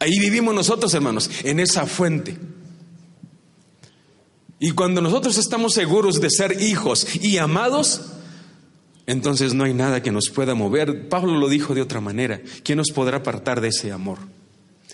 Ahí 0.00 0.18
vivimos 0.18 0.54
nosotros, 0.54 0.92
hermanos, 0.94 1.30
en 1.44 1.60
esa 1.60 1.86
fuente. 1.86 2.36
Y 4.58 4.72
cuando 4.72 5.00
nosotros 5.00 5.38
estamos 5.38 5.74
seguros 5.74 6.20
de 6.20 6.30
ser 6.30 6.60
hijos 6.62 7.06
y 7.22 7.38
amados, 7.38 8.02
entonces 9.06 9.54
no 9.54 9.64
hay 9.64 9.74
nada 9.74 10.02
que 10.02 10.10
nos 10.10 10.30
pueda 10.30 10.54
mover. 10.54 11.08
Pablo 11.08 11.38
lo 11.38 11.48
dijo 11.48 11.74
de 11.74 11.82
otra 11.82 12.00
manera. 12.00 12.40
¿Quién 12.64 12.78
nos 12.78 12.90
podrá 12.90 13.18
apartar 13.18 13.60
de 13.60 13.68
ese 13.68 13.92
amor? 13.92 14.18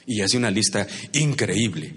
Y 0.07 0.21
hace 0.21 0.37
una 0.37 0.51
lista 0.51 0.87
increíble. 1.13 1.95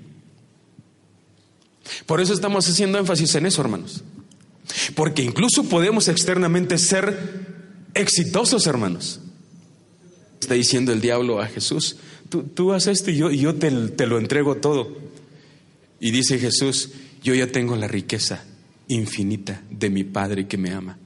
Por 2.06 2.22
eso 2.22 2.34
estamos 2.34 2.68
haciendo 2.68 2.98
énfasis 2.98 3.36
en 3.36 3.46
eso, 3.46 3.62
hermanos. 3.62 4.04
Porque 4.96 5.24
incluso 5.24 5.64
podemos 5.64 6.08
externamente 6.08 6.78
ser 6.78 7.46
exitosos, 7.94 8.68
hermanos. 8.68 9.20
Está 10.40 10.54
diciendo 10.54 10.92
el 10.92 11.02
diablo 11.02 11.42
a 11.42 11.48
Jesús, 11.48 11.98
tú, 12.30 12.44
tú 12.44 12.74
haces 12.74 13.00
esto 13.00 13.12
y 13.12 13.18
yo, 13.18 13.32
y 13.32 13.40
yo 13.40 13.56
te, 13.56 13.72
te 13.72 14.06
lo 14.06 14.18
entrego 14.18 14.56
todo. 14.56 14.96
Y 16.00 16.12
dice 16.12 16.38
Jesús, 16.38 16.92
yo 17.24 17.34
ya 17.34 17.48
tengo 17.48 17.76
la 17.76 17.88
riqueza 17.88 18.44
infinita 18.88 19.64
de 19.70 19.90
mi 19.90 20.04
Padre 20.04 20.48
que 20.48 20.58
me 20.58 20.72
ama. 20.72 21.00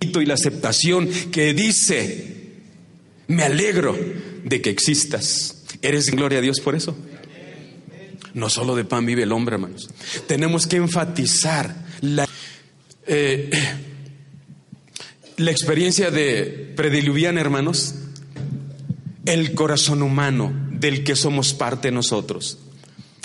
Y 0.00 0.24
la 0.24 0.34
aceptación 0.34 1.08
que 1.30 1.52
dice, 1.52 2.36
me 3.28 3.42
alegro 3.42 3.96
de 4.44 4.62
que 4.62 4.70
existas. 4.70 5.64
¿Eres 5.82 6.10
gloria 6.10 6.38
a 6.38 6.42
Dios 6.42 6.60
por 6.60 6.74
eso? 6.74 6.96
No 8.34 8.50
solo 8.50 8.76
de 8.76 8.84
pan 8.84 9.06
vive 9.06 9.22
el 9.22 9.32
hombre, 9.32 9.54
hermanos. 9.54 9.88
Tenemos 10.26 10.66
que 10.66 10.76
enfatizar 10.76 11.74
la, 12.02 12.28
eh, 13.06 13.50
la 15.38 15.50
experiencia 15.50 16.10
de 16.10 16.72
prediluviana, 16.76 17.40
hermanos, 17.40 17.94
el 19.24 19.54
corazón 19.54 20.02
humano 20.02 20.52
del 20.70 21.02
que 21.02 21.16
somos 21.16 21.54
parte 21.54 21.90
nosotros. 21.90 22.58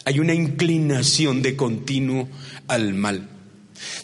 Hay 0.05 0.19
una 0.19 0.33
inclinación 0.33 1.41
de 1.41 1.55
continuo 1.55 2.29
al 2.67 2.93
mal. 2.93 3.27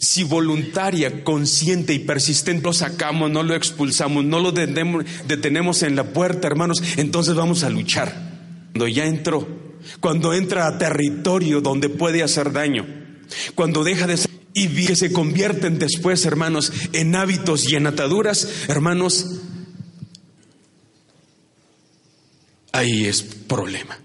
Si 0.00 0.24
voluntaria, 0.24 1.24
consciente 1.24 1.94
y 1.94 2.00
persistente 2.00 2.64
lo 2.64 2.72
sacamos, 2.72 3.30
no 3.30 3.42
lo 3.42 3.54
expulsamos, 3.54 4.24
no 4.24 4.40
lo 4.40 4.52
detenemos 4.52 5.82
en 5.82 5.96
la 5.96 6.04
puerta, 6.12 6.48
hermanos, 6.48 6.82
entonces 6.96 7.34
vamos 7.34 7.62
a 7.62 7.70
luchar. 7.70 8.27
Cuando 8.78 8.94
ya 8.94 9.06
entró, 9.06 9.48
cuando 9.98 10.32
entra 10.32 10.68
a 10.68 10.78
territorio 10.78 11.60
donde 11.60 11.88
puede 11.88 12.22
hacer 12.22 12.52
daño, 12.52 12.86
cuando 13.56 13.82
deja 13.82 14.06
de 14.06 14.16
ser 14.16 14.30
y 14.54 14.68
que 14.86 14.94
se 14.94 15.12
convierten 15.12 15.80
después, 15.80 16.24
hermanos, 16.24 16.72
en 16.92 17.16
hábitos 17.16 17.68
y 17.68 17.74
en 17.74 17.88
ataduras, 17.88 18.48
hermanos, 18.68 19.40
ahí 22.70 23.06
es 23.06 23.24
problema. 23.24 23.98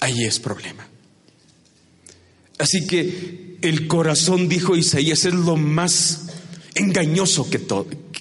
Ahí 0.00 0.24
es 0.24 0.40
problema. 0.40 0.88
Así 2.58 2.86
que 2.86 3.58
el 3.60 3.86
corazón, 3.88 4.48
dijo 4.48 4.74
Isaías, 4.74 5.26
es 5.26 5.34
lo 5.34 5.56
más 5.56 6.28
engañoso 6.74 7.50
que, 7.50 7.60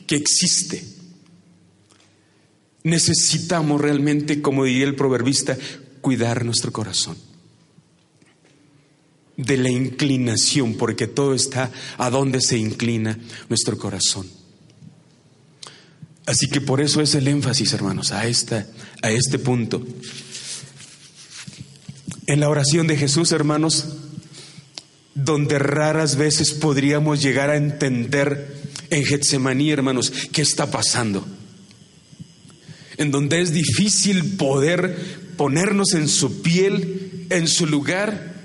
que 0.06 0.18
existe. 0.18 0.97
Necesitamos 2.88 3.82
realmente, 3.82 4.42
como 4.42 4.64
diría 4.64 4.86
el 4.86 4.96
proverbista, 4.96 5.58
cuidar 6.00 6.46
nuestro 6.46 6.72
corazón 6.72 7.18
de 9.36 9.58
la 9.58 9.70
inclinación, 9.70 10.76
porque 10.76 11.06
todo 11.06 11.34
está 11.34 11.70
a 11.98 12.10
donde 12.10 12.40
se 12.40 12.58
inclina 12.58 13.20
nuestro 13.50 13.78
corazón. 13.78 14.26
Así 16.26 16.48
que 16.48 16.62
por 16.62 16.80
eso 16.80 17.02
es 17.02 17.14
el 17.14 17.28
énfasis, 17.28 17.74
hermanos, 17.74 18.14
a, 18.14 18.26
esta, 18.26 18.66
a 19.02 19.12
este 19.12 19.38
punto. 19.38 19.86
En 22.26 22.40
la 22.40 22.48
oración 22.48 22.88
de 22.88 22.96
Jesús, 22.96 23.34
hermanos, 23.34 23.98
donde 25.14 25.60
raras 25.60 26.16
veces 26.16 26.54
podríamos 26.54 27.22
llegar 27.22 27.50
a 27.50 27.58
entender 27.58 28.56
en 28.90 29.04
Getsemaní, 29.04 29.72
hermanos, 29.72 30.14
qué 30.32 30.42
está 30.42 30.72
pasando. 30.72 31.28
En 32.98 33.12
donde 33.12 33.42
es 33.42 33.54
difícil 33.54 34.38
poder 34.38 34.96
ponernos 35.38 35.94
en 35.94 36.08
su 36.08 36.42
piel, 36.42 37.28
en 37.30 37.48
su 37.48 37.68
lugar 37.68 38.36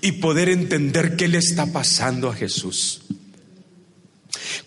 y 0.00 0.12
poder 0.12 0.48
entender 0.48 1.16
qué 1.16 1.28
le 1.28 1.38
está 1.38 1.72
pasando 1.72 2.28
a 2.28 2.34
Jesús. 2.34 3.02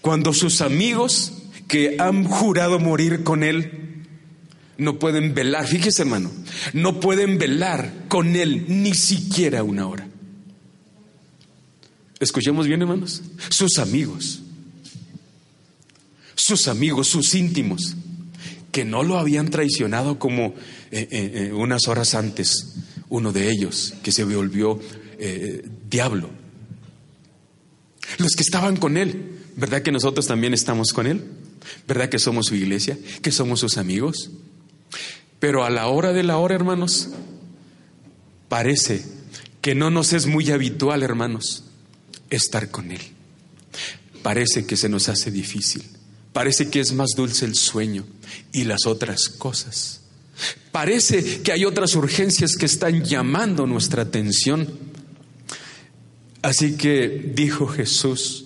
Cuando 0.01 0.33
sus 0.33 0.61
amigos 0.61 1.33
que 1.67 1.97
han 1.99 2.23
jurado 2.23 2.79
morir 2.79 3.23
con 3.23 3.43
él 3.43 3.79
no 4.79 4.97
pueden 4.97 5.33
velar, 5.33 5.67
fíjese 5.67 6.03
hermano, 6.03 6.31
no 6.73 6.99
pueden 7.01 7.37
velar 7.37 8.05
con 8.07 8.35
Él 8.35 8.65
ni 8.67 8.93
siquiera 8.93 9.61
una 9.61 9.85
hora. 9.85 10.07
Escuchemos 12.19 12.65
bien 12.65 12.81
hermanos, 12.81 13.21
sus 13.49 13.77
amigos, 13.77 14.41
sus 16.33 16.67
amigos, 16.69 17.09
sus 17.09 17.35
íntimos, 17.35 17.95
que 18.79 18.85
no 18.85 19.03
lo 19.03 19.19
habían 19.19 19.49
traicionado 19.49 20.19
como 20.19 20.55
eh, 20.89 21.05
eh, 21.11 21.31
eh, 21.33 21.51
unas 21.51 21.89
horas 21.89 22.15
antes, 22.15 22.75
uno 23.09 23.33
de 23.33 23.51
ellos 23.51 23.95
que 24.03 24.13
se 24.13 24.23
volvió 24.23 24.79
diablo. 25.89 26.29
Los 28.19 28.37
que 28.37 28.43
estaban 28.43 28.77
con 28.77 28.95
Él, 28.95 29.37
¿verdad 29.57 29.81
que 29.81 29.91
nosotros 29.91 30.27
también 30.27 30.53
estamos 30.53 30.93
con 30.93 31.07
Él? 31.07 31.25
¿Verdad 31.89 32.07
que 32.07 32.19
somos 32.19 32.45
su 32.45 32.55
iglesia? 32.55 32.97
¿Que 33.21 33.33
somos 33.33 33.59
sus 33.59 33.77
amigos? 33.77 34.31
Pero 35.41 35.65
a 35.65 35.69
la 35.69 35.87
hora 35.87 36.13
de 36.13 36.23
la 36.23 36.37
hora, 36.37 36.55
hermanos, 36.55 37.09
parece 38.47 39.03
que 39.59 39.75
no 39.75 39.89
nos 39.89 40.13
es 40.13 40.25
muy 40.25 40.51
habitual, 40.51 41.03
hermanos, 41.03 41.65
estar 42.29 42.71
con 42.71 42.93
Él. 42.93 43.01
Parece 44.23 44.65
que 44.65 44.77
se 44.77 44.87
nos 44.87 45.09
hace 45.09 45.31
difícil. 45.31 45.98
Parece 46.33 46.69
que 46.69 46.79
es 46.79 46.93
más 46.93 47.09
dulce 47.15 47.45
el 47.45 47.55
sueño 47.55 48.05
y 48.51 48.63
las 48.63 48.85
otras 48.85 49.29
cosas. 49.29 50.01
Parece 50.71 51.41
que 51.41 51.51
hay 51.51 51.65
otras 51.65 51.95
urgencias 51.95 52.55
que 52.55 52.65
están 52.65 53.03
llamando 53.03 53.65
nuestra 53.65 54.03
atención. 54.03 54.67
Así 56.41 56.77
que 56.77 57.31
dijo 57.35 57.67
Jesús, 57.67 58.45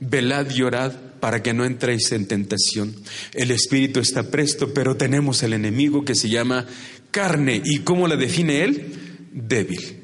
velad 0.00 0.50
y 0.50 0.62
orad 0.62 0.92
para 1.20 1.42
que 1.42 1.54
no 1.54 1.64
entréis 1.64 2.12
en 2.12 2.26
tentación. 2.26 2.94
El 3.32 3.50
espíritu 3.50 4.00
está 4.00 4.30
presto, 4.30 4.74
pero 4.74 4.96
tenemos 4.96 5.42
el 5.42 5.54
enemigo 5.54 6.04
que 6.04 6.14
se 6.14 6.28
llama 6.28 6.66
carne. 7.10 7.62
¿Y 7.64 7.78
cómo 7.80 8.06
la 8.08 8.16
define 8.16 8.62
él? 8.64 8.92
Débil. 9.32 10.02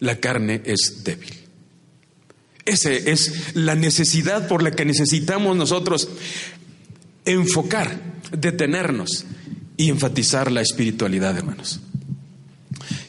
La 0.00 0.18
carne 0.18 0.62
es 0.64 1.04
débil. 1.04 1.37
Esa 2.68 2.92
es 2.92 3.54
la 3.54 3.74
necesidad 3.74 4.46
por 4.46 4.62
la 4.62 4.72
que 4.72 4.84
necesitamos 4.84 5.56
nosotros 5.56 6.06
enfocar, 7.24 7.98
detenernos 8.30 9.24
y 9.78 9.88
enfatizar 9.88 10.52
la 10.52 10.60
espiritualidad, 10.60 11.34
hermanos. 11.34 11.80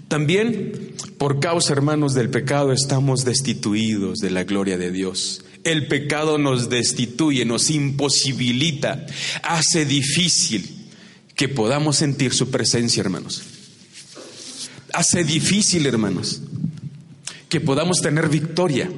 También, 0.07 0.93
por 1.17 1.41
causa, 1.41 1.73
hermanos, 1.73 2.13
del 2.13 2.29
pecado 2.29 2.71
estamos 2.71 3.25
destituidos 3.25 4.19
de 4.19 4.31
la 4.31 4.45
gloria 4.45 4.77
de 4.77 4.91
Dios. 4.91 5.43
El 5.65 5.87
pecado 5.87 6.37
nos 6.37 6.69
destituye, 6.69 7.43
nos 7.43 7.69
imposibilita, 7.69 9.05
hace 9.43 9.83
difícil 9.83 10.87
que 11.35 11.49
podamos 11.49 11.97
sentir 11.97 12.33
su 12.33 12.49
presencia, 12.49 13.01
hermanos. 13.01 13.43
Hace 14.93 15.25
difícil, 15.25 15.85
hermanos, 15.85 16.43
que 17.49 17.59
podamos 17.59 18.01
tener 18.01 18.29
victoria. 18.29 18.89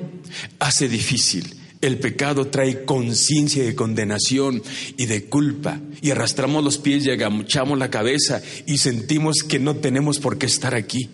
Hace 0.60 0.88
difícil. 0.88 1.56
El 1.82 1.98
pecado 1.98 2.48
trae 2.48 2.86
conciencia 2.86 3.64
de 3.64 3.76
condenación 3.76 4.62
y 4.98 5.08
de 5.08 5.26
culpa. 5.26 5.80
Y 6.02 6.12
arrastramos 6.12 6.64
los 6.64 6.78
pies 6.78 7.06
y 7.06 7.10
agachamos 7.10 7.78
la 7.80 7.90
cabeza 7.90 8.42
y 8.68 8.78
sentimos 8.78 9.38
que 9.48 9.60
no 9.60 9.76
tenemos 9.76 10.20
por 10.20 10.38
qué 10.38 10.46
estar 10.46 10.76
aquí. 10.76 11.10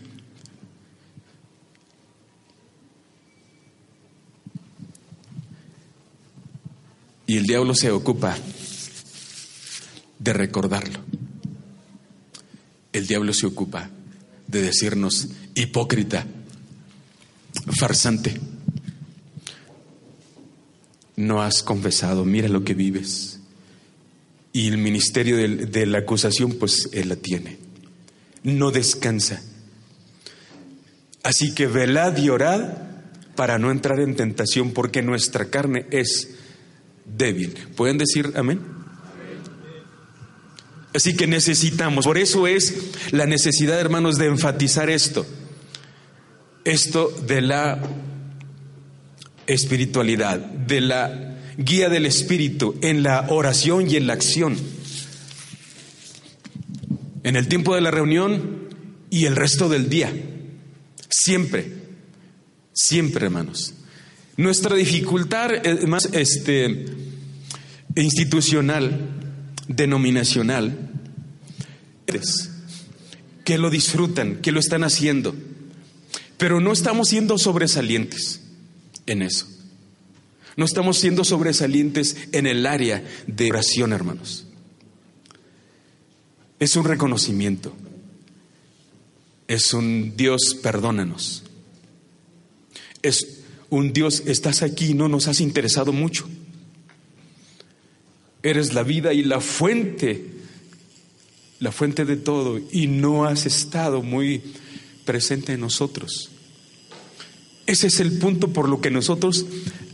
Y 7.27 7.38
el 7.38 7.43
diablo 7.43 7.75
se 7.75 7.91
ocupa 7.91 8.38
de 10.17 10.34
recordarlo. 10.34 10.99
El 12.93 13.06
diablo 13.06 13.34
se 13.34 13.45
ocupa 13.45 13.89
de 14.47 14.62
decirnos 14.62 15.27
hipócrita, 15.53 16.25
farsante. 17.77 18.39
No 21.17 21.41
has 21.41 21.63
confesado, 21.63 22.23
mira 22.25 22.47
lo 22.47 22.63
que 22.63 22.75
vives. 22.75 23.39
Y 24.53 24.67
el 24.67 24.77
ministerio 24.77 25.36
de, 25.36 25.86
la 25.86 25.97
acusación, 25.99 26.53
pues 26.53 26.89
él 26.93 27.10
la 27.10 27.15
tiene. 27.15 27.58
No 28.43 28.71
descansa. 28.71 29.41
Así 31.23 31.53
que 31.53 31.67
velad 31.67 32.15
y 32.17 32.30
orad 32.30 32.77
para 33.36 33.60
no 33.60 33.71
entrar 33.71 33.99
en 33.99 34.15
tentación, 34.15 34.71
porque 34.71 35.01
nuestra 35.01 35.49
carne 35.49 35.88
es 35.91 36.30
débil. 37.06 37.58
¿Pueden 37.75 37.97
decir 37.97 38.32
amén? 38.36 38.62
Así 40.93 41.15
que 41.15 41.27
necesitamos, 41.27 42.06
por 42.06 42.17
eso 42.17 42.47
es 42.47 42.73
la 43.12 43.25
necesidad, 43.25 43.80
hermanos, 43.80 44.17
de 44.17 44.27
enfatizar 44.27 44.89
esto, 44.89 45.25
esto 46.63 47.10
de 47.27 47.41
la 47.41 47.80
espiritualidad, 49.47 50.38
de 50.38 50.81
la 50.81 51.38
guía 51.57 51.89
del 51.89 52.05
Espíritu 52.05 52.75
en 52.81 53.03
la 53.03 53.27
oración 53.29 53.89
y 53.89 53.95
en 53.95 54.07
la 54.07 54.13
acción, 54.13 54.57
en 57.23 57.36
el 57.36 57.47
tiempo 57.47 57.73
de 57.75 57.81
la 57.81 57.91
reunión 57.91 58.69
y 59.10 59.25
el 59.25 59.36
resto 59.36 59.69
del 59.69 59.89
día, 59.89 60.13
siempre, 61.10 61.71
siempre, 62.73 63.25
hermanos. 63.25 63.73
Nuestra 64.38 64.75
dificultad 64.75 65.49
más 65.88 66.10
este, 66.13 66.86
institucional, 67.95 69.10
denominacional, 69.67 70.91
es 72.05 72.51
que 73.43 73.57
lo 73.57 73.69
disfrutan, 73.69 74.38
que 74.38 74.51
lo 74.51 74.60
están 74.60 74.83
haciendo, 74.83 75.36
pero 76.38 76.60
no 76.60 76.71
estamos 76.71 77.10
siendo 77.10 77.38
sobresalientes 77.38 78.41
en 79.07 79.23
eso. 79.23 79.47
No 80.55 80.65
estamos 80.65 80.97
siendo 80.97 81.23
sobresalientes 81.23 82.17
en 82.31 82.47
el 82.47 82.65
área 82.65 83.03
de 83.27 83.49
oración, 83.49 83.93
hermanos. 83.93 84.45
Es 86.59 86.75
un 86.75 86.83
reconocimiento. 86.85 87.73
Es 89.47 89.73
un 89.73 90.15
Dios, 90.17 90.55
perdónanos. 90.61 91.43
Es 93.01 93.37
un 93.69 93.93
Dios, 93.93 94.23
estás 94.25 94.63
aquí, 94.63 94.93
no 94.93 95.07
nos 95.07 95.27
has 95.27 95.41
interesado 95.41 95.93
mucho. 95.93 96.27
Eres 98.41 98.73
la 98.73 98.83
vida 98.83 99.13
y 99.13 99.23
la 99.23 99.41
fuente, 99.41 100.25
la 101.59 101.71
fuente 101.71 102.05
de 102.05 102.17
todo, 102.17 102.59
y 102.71 102.87
no 102.87 103.25
has 103.25 103.45
estado 103.45 104.01
muy 104.01 104.41
presente 105.05 105.53
en 105.53 105.61
nosotros. 105.61 106.31
Ese 107.67 107.88
es 107.88 107.99
el 107.99 108.17
punto 108.17 108.53
por 108.53 108.69
lo 108.69 108.82
que 108.82 108.89
nosotros 108.89 109.45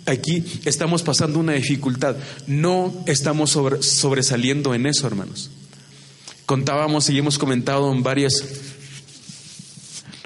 aquí 0.06 0.44
estamos 0.66 1.04
pasando 1.04 1.40
una 1.40 1.54
dificultad. 1.54 2.16
No 2.48 2.94
estamos 3.08 3.50
sobresaliendo 3.52 4.74
en 4.74 4.86
eso, 4.86 5.08
hermanos. 5.08 5.50
Contábamos 6.46 7.10
y 7.10 7.18
hemos 7.18 7.38
comentado 7.38 7.92
en 7.92 8.04
varios 8.04 8.44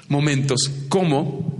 momentos 0.08 0.70
cómo 0.88 1.58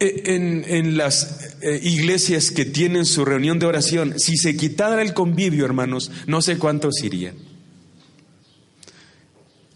eh, 0.00 0.22
en, 0.26 0.96
las 0.96 1.56
eh, 1.62 1.80
iglesias 1.82 2.50
que 2.50 2.64
tienen 2.64 3.06
su 3.06 3.24
reunión 3.24 3.58
de 3.58 3.66
oración, 3.66 4.18
si 4.18 4.36
se 4.36 4.56
quitara 4.56 5.00
el 5.00 5.14
convivio, 5.14 5.64
hermanos, 5.64 6.10
no 6.26 6.42
sé 6.42 6.58
cuántos 6.58 7.02
irían. 7.02 7.36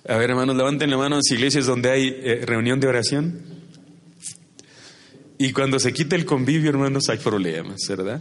A 0.06 0.16
ver, 0.16 0.30
hermanos, 0.30 0.56
levanten 0.56 0.90
la 0.90 0.96
mano 0.96 1.16
en 1.16 1.18
las 1.20 1.30
iglesias 1.30 1.66
donde 1.66 1.90
hay 1.90 2.08
eh, 2.08 2.42
reunión 2.44 2.80
de 2.80 2.88
oración. 2.88 3.57
Y 5.38 5.52
cuando 5.52 5.78
se 5.78 5.92
quita 5.92 6.16
el 6.16 6.24
convivio, 6.24 6.68
hermanos, 6.68 7.08
hay 7.08 7.18
problemas, 7.18 7.86
¿verdad? 7.88 8.20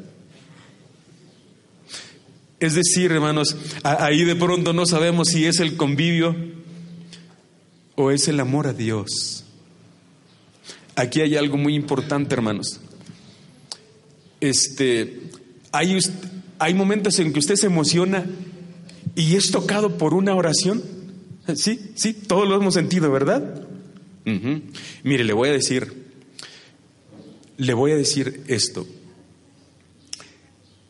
Es 2.59 2.75
decir, 2.75 3.11
hermanos, 3.11 3.55
ahí 3.83 4.23
de 4.23 4.35
pronto 4.35 4.71
no 4.71 4.85
sabemos 4.85 5.29
si 5.29 5.45
es 5.45 5.59
el 5.59 5.77
convivio 5.77 6.35
o 7.95 8.11
es 8.11 8.27
el 8.27 8.39
amor 8.39 8.67
a 8.67 8.73
Dios. 8.73 9.43
Aquí 10.95 11.21
hay 11.21 11.35
algo 11.35 11.57
muy 11.57 11.75
importante, 11.75 12.33
hermanos. 12.35 12.79
Este, 14.39 15.21
hay, 15.71 15.97
hay 16.59 16.73
momentos 16.73 17.17
en 17.19 17.33
que 17.33 17.39
usted 17.39 17.55
se 17.55 17.67
emociona 17.67 18.25
y 19.15 19.35
es 19.35 19.51
tocado 19.51 19.97
por 19.97 20.13
una 20.13 20.35
oración. 20.35 20.83
Sí, 21.55 21.91
sí, 21.95 22.13
todos 22.13 22.47
lo 22.47 22.55
hemos 22.55 22.75
sentido, 22.75 23.11
¿verdad? 23.11 23.67
Mire, 25.03 25.23
le 25.23 25.33
voy 25.33 25.49
a 25.49 25.53
decir, 25.53 26.06
le 27.57 27.73
voy 27.73 27.91
a 27.91 27.95
decir 27.95 28.43
esto. 28.47 28.87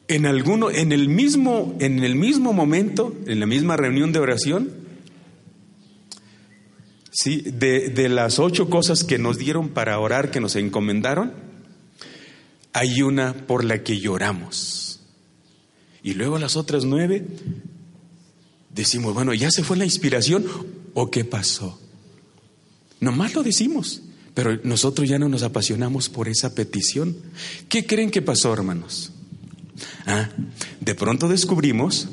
En 0.07 0.25
alguno, 0.25 0.69
en 0.69 0.91
el 0.91 1.09
mismo, 1.09 1.75
en 1.79 2.03
el 2.03 2.15
mismo 2.15 2.53
momento, 2.53 3.15
en 3.25 3.39
la 3.39 3.45
misma 3.45 3.75
reunión 3.75 4.11
de 4.11 4.19
oración, 4.19 4.71
¿sí? 7.11 7.41
De, 7.41 7.89
de 7.89 8.07
las 8.07 8.39
ocho 8.39 8.69
cosas 8.69 9.03
que 9.03 9.17
nos 9.17 9.37
dieron 9.37 9.69
para 9.69 9.99
orar, 9.99 10.31
que 10.31 10.39
nos 10.39 10.55
encomendaron, 10.55 11.33
hay 12.71 13.01
una 13.01 13.33
por 13.33 13.65
la 13.65 13.83
que 13.83 13.99
lloramos. 13.99 15.01
Y 16.03 16.13
luego 16.13 16.37
las 16.37 16.55
otras 16.55 16.85
nueve 16.85 17.25
decimos, 18.69 19.13
bueno, 19.13 19.33
¿ya 19.33 19.51
se 19.51 19.63
fue 19.63 19.75
la 19.75 19.83
inspiración 19.83 20.45
o 20.93 21.11
qué 21.11 21.25
pasó? 21.25 21.81
Nomás 22.99 23.35
lo 23.35 23.43
decimos, 23.43 24.03
pero 24.37 24.55
nosotros 24.61 25.09
ya 25.09 25.17
no 25.17 25.29
nos 25.29 25.41
apasionamos 25.41 26.09
por 26.09 26.27
esa 26.29 26.53
petición. 26.53 27.17
¿Qué 27.69 27.87
creen 27.87 28.11
que 28.11 28.21
pasó, 28.21 28.53
hermanos? 28.53 29.11
Ah, 30.05 30.29
de 30.79 30.93
pronto 30.93 31.27
descubrimos 31.27 32.07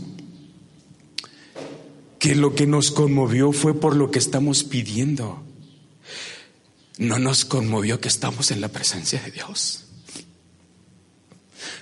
que 2.18 2.34
lo 2.34 2.54
que 2.54 2.66
nos 2.66 2.92
conmovió 2.92 3.52
fue 3.52 3.78
por 3.78 3.94
lo 3.94 4.10
que 4.10 4.18
estamos 4.18 4.64
pidiendo. 4.64 5.44
No 6.96 7.18
nos 7.18 7.44
conmovió 7.44 8.00
que 8.00 8.08
estamos 8.08 8.50
en 8.50 8.62
la 8.62 8.68
presencia 8.68 9.20
de 9.20 9.30
Dios. 9.30 9.84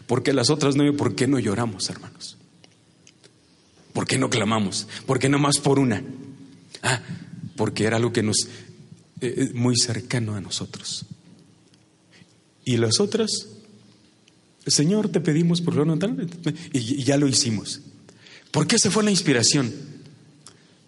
Porque 0.08 0.32
las 0.32 0.50
otras 0.50 0.74
nueve, 0.74 0.92
¿por 0.92 1.14
qué 1.14 1.28
no 1.28 1.38
lloramos, 1.38 1.88
hermanos? 1.88 2.36
¿Por 3.92 4.08
qué 4.08 4.18
no 4.18 4.28
clamamos? 4.28 4.88
¿Por 5.06 5.20
qué 5.20 5.28
no 5.28 5.38
más 5.38 5.58
por 5.60 5.78
una? 5.78 6.02
Ah, 6.82 7.00
porque 7.54 7.84
era 7.84 7.98
algo 7.98 8.12
que 8.12 8.24
nos 8.24 8.48
eh, 9.22 9.50
muy 9.54 9.76
cercano 9.76 10.34
a 10.34 10.40
nosotros. 10.40 11.06
Y 12.64 12.76
las 12.76 13.00
otras, 13.00 13.46
Señor, 14.66 15.08
te 15.08 15.20
pedimos 15.20 15.60
por 15.60 15.74
lo 15.74 15.98
tal, 15.98 16.28
y 16.72 17.02
ya 17.04 17.16
lo 17.16 17.28
hicimos. 17.28 17.80
¿Por 18.50 18.66
qué 18.66 18.78
se 18.78 18.90
fue 18.90 19.04
la 19.04 19.10
inspiración? 19.10 19.72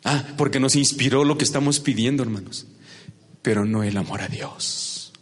Ah, 0.05 0.35
porque 0.37 0.61
nos 0.61 0.77
inspiró 0.77 1.25
lo 1.25 1.39
que 1.39 1.45
estamos 1.45 1.81
pidiendo, 1.81 2.23
hermanos, 2.23 2.67
pero 3.41 3.65
no 3.65 3.83
el 3.83 3.97
amor 3.97 4.21
a 4.21 4.29
Dios. 4.29 5.13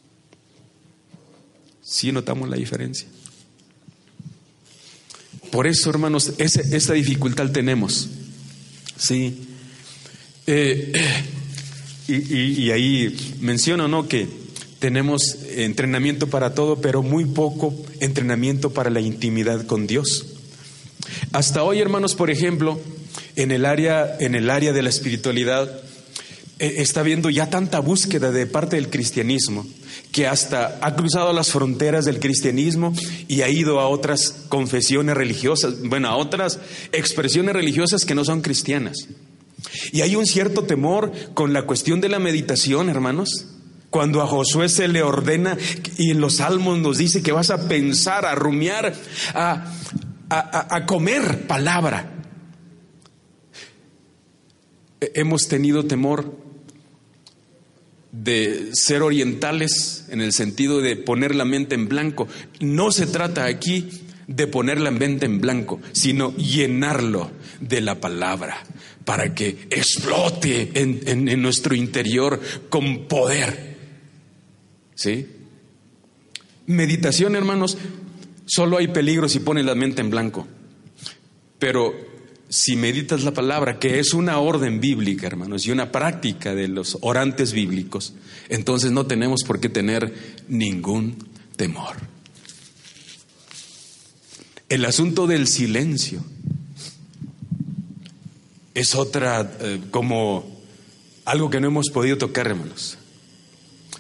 Sí 1.82 2.10
notamos 2.10 2.48
la 2.48 2.56
diferencia. 2.56 3.06
Por 5.50 5.66
eso, 5.66 5.90
hermanos, 5.90 6.32
esa, 6.38 6.94
dificultad 6.94 7.50
tenemos. 7.50 8.08
Sí. 8.96 9.48
Eh, 10.46 10.92
y, 12.08 12.70
ahí 12.70 13.16
menciono, 13.40 13.88
¿no? 13.88 14.08
Que 14.08 14.26
tenemos 14.78 15.38
entrenamiento 15.50 16.28
para 16.28 16.54
todo, 16.54 16.80
pero 16.80 17.02
muy 17.02 17.24
poco 17.24 17.74
entrenamiento 18.00 18.70
para 18.70 18.90
la 18.90 19.00
intimidad 19.00 19.66
con 19.66 19.86
Dios. 19.86 20.26
Hasta 21.32 21.62
hoy, 21.62 21.80
hermanos, 21.80 22.14
por 22.14 22.30
ejemplo, 22.30 22.80
en 23.36 23.50
el 23.50 23.64
área, 23.64 24.16
en 24.18 24.34
el 24.34 24.50
área 24.50 24.72
de 24.72 24.82
la 24.82 24.88
espiritualidad, 24.88 25.70
eh, 26.58 26.74
está 26.78 27.00
habiendo 27.00 27.30
ya 27.30 27.50
tanta 27.50 27.80
búsqueda 27.80 28.30
de 28.30 28.46
parte 28.46 28.76
del 28.76 28.90
cristianismo 28.90 29.66
que 30.12 30.26
hasta 30.26 30.78
ha 30.82 30.94
cruzado 30.94 31.32
las 31.32 31.50
fronteras 31.50 32.04
del 32.04 32.20
cristianismo 32.20 32.92
y 33.28 33.40
ha 33.40 33.48
ido 33.48 33.80
a 33.80 33.88
otras 33.88 34.44
confesiones 34.48 35.16
religiosas, 35.16 35.80
bueno, 35.82 36.08
a 36.08 36.16
otras 36.16 36.60
expresiones 36.92 37.54
religiosas 37.54 38.04
que 38.04 38.14
no 38.14 38.24
son 38.24 38.42
cristianas. 38.42 39.08
Y 39.92 40.02
hay 40.02 40.16
un 40.16 40.26
cierto 40.26 40.64
temor 40.64 41.12
con 41.34 41.52
la 41.52 41.62
cuestión 41.62 42.00
de 42.00 42.08
la 42.08 42.18
meditación, 42.18 42.88
hermanos. 42.88 43.46
Cuando 43.90 44.22
a 44.22 44.26
Josué 44.26 44.68
se 44.68 44.88
le 44.88 45.02
ordena 45.02 45.56
y 45.98 46.12
en 46.12 46.20
los 46.20 46.36
salmos 46.36 46.78
nos 46.78 46.98
dice 46.98 47.22
que 47.22 47.32
vas 47.32 47.50
a 47.50 47.68
pensar, 47.68 48.24
a 48.24 48.34
rumiar, 48.34 48.94
a, 49.34 49.70
a, 50.30 50.86
comer 50.86 51.46
palabra. 51.46 52.10
Hemos 55.00 55.46
tenido 55.48 55.84
temor 55.84 56.34
de 58.12 58.70
ser 58.72 59.02
orientales 59.02 60.06
en 60.08 60.22
el 60.22 60.32
sentido 60.32 60.80
de 60.80 60.96
poner 60.96 61.34
la 61.34 61.44
mente 61.44 61.74
en 61.74 61.88
blanco. 61.88 62.28
No 62.60 62.92
se 62.92 63.06
trata 63.06 63.44
aquí 63.44 63.90
de 64.26 64.46
poner 64.46 64.80
la 64.80 64.90
mente 64.90 65.26
en 65.26 65.38
blanco, 65.40 65.80
sino 65.92 66.34
llenarlo 66.36 67.30
de 67.60 67.82
la 67.82 68.00
palabra 68.00 68.64
para 69.04 69.34
que 69.34 69.66
explote 69.70 70.70
en, 70.74 71.28
en 71.28 71.42
nuestro 71.42 71.74
interior 71.74 72.40
con 72.68 73.06
poder. 73.08 73.76
¿Sí? 74.94 75.26
Meditación, 76.66 77.34
hermanos, 77.34 77.76
solo 78.46 78.78
hay 78.78 78.88
peligro 78.88 79.28
si 79.28 79.40
pones 79.40 79.64
la 79.64 79.74
mente 79.74 80.00
en 80.00 80.10
blanco. 80.10 80.46
Pero 81.58 81.94
si 82.52 82.76
meditas 82.76 83.24
la 83.24 83.32
palabra, 83.32 83.78
que 83.78 83.98
es 83.98 84.12
una 84.12 84.38
orden 84.38 84.78
bíblica, 84.78 85.26
hermanos, 85.26 85.64
y 85.66 85.70
una 85.70 85.90
práctica 85.90 86.54
de 86.54 86.68
los 86.68 86.98
orantes 87.00 87.52
bíblicos, 87.52 88.12
entonces 88.50 88.90
no 88.90 89.06
tenemos 89.06 89.42
por 89.42 89.58
qué 89.58 89.70
tener 89.70 90.14
ningún 90.48 91.16
temor. 91.56 91.96
El 94.68 94.84
asunto 94.84 95.26
del 95.26 95.48
silencio 95.48 96.22
es 98.74 98.94
otra, 98.94 99.56
eh, 99.60 99.80
como 99.90 100.44
algo 101.24 101.50
que 101.50 101.60
no 101.60 101.68
hemos 101.68 101.90
podido 101.90 102.18
tocar, 102.18 102.46
hermanos. 102.48 102.98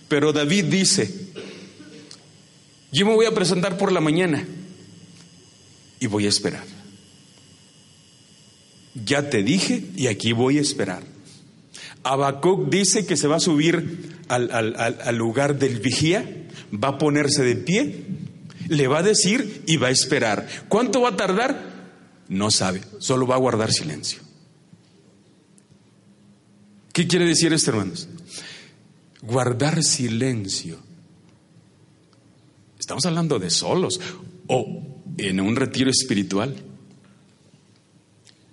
Pero 0.08 0.32
David 0.32 0.64
dice, 0.66 1.12
yo 2.90 3.06
me 3.06 3.14
voy 3.14 3.26
a 3.26 3.34
presentar 3.34 3.78
por 3.78 3.92
la 3.92 4.00
mañana 4.00 4.46
y 6.00 6.06
voy 6.06 6.26
a 6.26 6.28
esperar. 6.28 6.64
Ya 9.06 9.30
te 9.30 9.42
dije 9.42 9.84
y 9.96 10.08
aquí 10.08 10.32
voy 10.32 10.58
a 10.58 10.60
esperar. 10.60 11.02
Habacuc 12.04 12.68
dice 12.68 13.06
que 13.06 13.16
se 13.16 13.28
va 13.28 13.36
a 13.36 13.40
subir 13.40 14.18
al, 14.28 14.50
al, 14.50 15.16
lugar 15.16 15.58
del 15.58 15.78
vigía, 15.78 16.28
va 16.72 16.88
a 16.88 16.98
ponerse 16.98 17.42
de 17.42 17.56
pie, 17.56 18.04
le 18.68 18.88
va 18.88 18.98
a 18.98 19.02
decir 19.02 19.62
y 19.66 19.76
va 19.76 19.88
a 19.88 19.92
esperar. 19.92 20.46
¿Cuánto 20.68 21.02
va 21.02 21.10
a 21.10 21.16
tardar? 21.16 21.72
No 22.28 22.50
sabe, 22.50 22.82
solo 22.98 23.26
va 23.26 23.36
a 23.36 23.38
guardar 23.38 23.72
silencio. 23.72 24.20
¿Qué 26.92 27.06
quiere 27.06 27.26
decir 27.26 27.52
esto, 27.52 27.70
hermanos? 27.70 28.08
Guardar 29.22 29.82
silencio. 29.82 30.78
Estamos 32.78 33.06
hablando 33.06 33.38
de 33.38 33.50
solos 33.50 34.00
o 34.48 34.82
en 35.16 35.40
un 35.40 35.56
retiro 35.56 35.90
espiritual. 35.90 36.54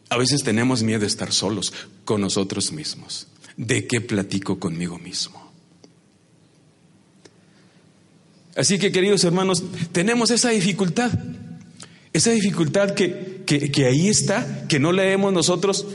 A 0.10 0.18
veces 0.18 0.44
tenemos 0.44 0.84
miedo 0.84 1.02
de 1.02 1.08
estar 1.08 1.32
solos 1.32 1.74
con 2.06 2.22
nosotros 2.22 2.72
mismos. 2.72 3.28
¿De 3.58 3.88
qué 3.88 4.02
platico 4.02 4.60
conmigo 4.60 4.98
mismo? 4.98 5.52
Así 8.56 8.80
que, 8.80 8.92
queridos 8.92 9.24
hermanos, 9.24 9.64
tenemos 9.92 10.32
esa 10.32 10.50
dificultad. 10.50 11.12
Esa 12.12 12.32
dificultad 12.32 12.94
que, 12.96 13.44
que, 13.46 13.86
ahí 13.86 14.08
está, 14.08 14.68
que 14.68 14.80
no 14.80 14.92
leemos 14.92 15.32
nosotros 15.32 15.86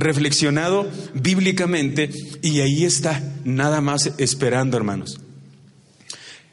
reflexionado 0.00 0.90
bíblicamente 1.14 2.10
y 2.42 2.60
ahí 2.60 2.84
está, 2.84 3.22
nada 3.44 3.80
más 3.80 4.12
esperando, 4.18 4.76
hermanos. 4.76 5.20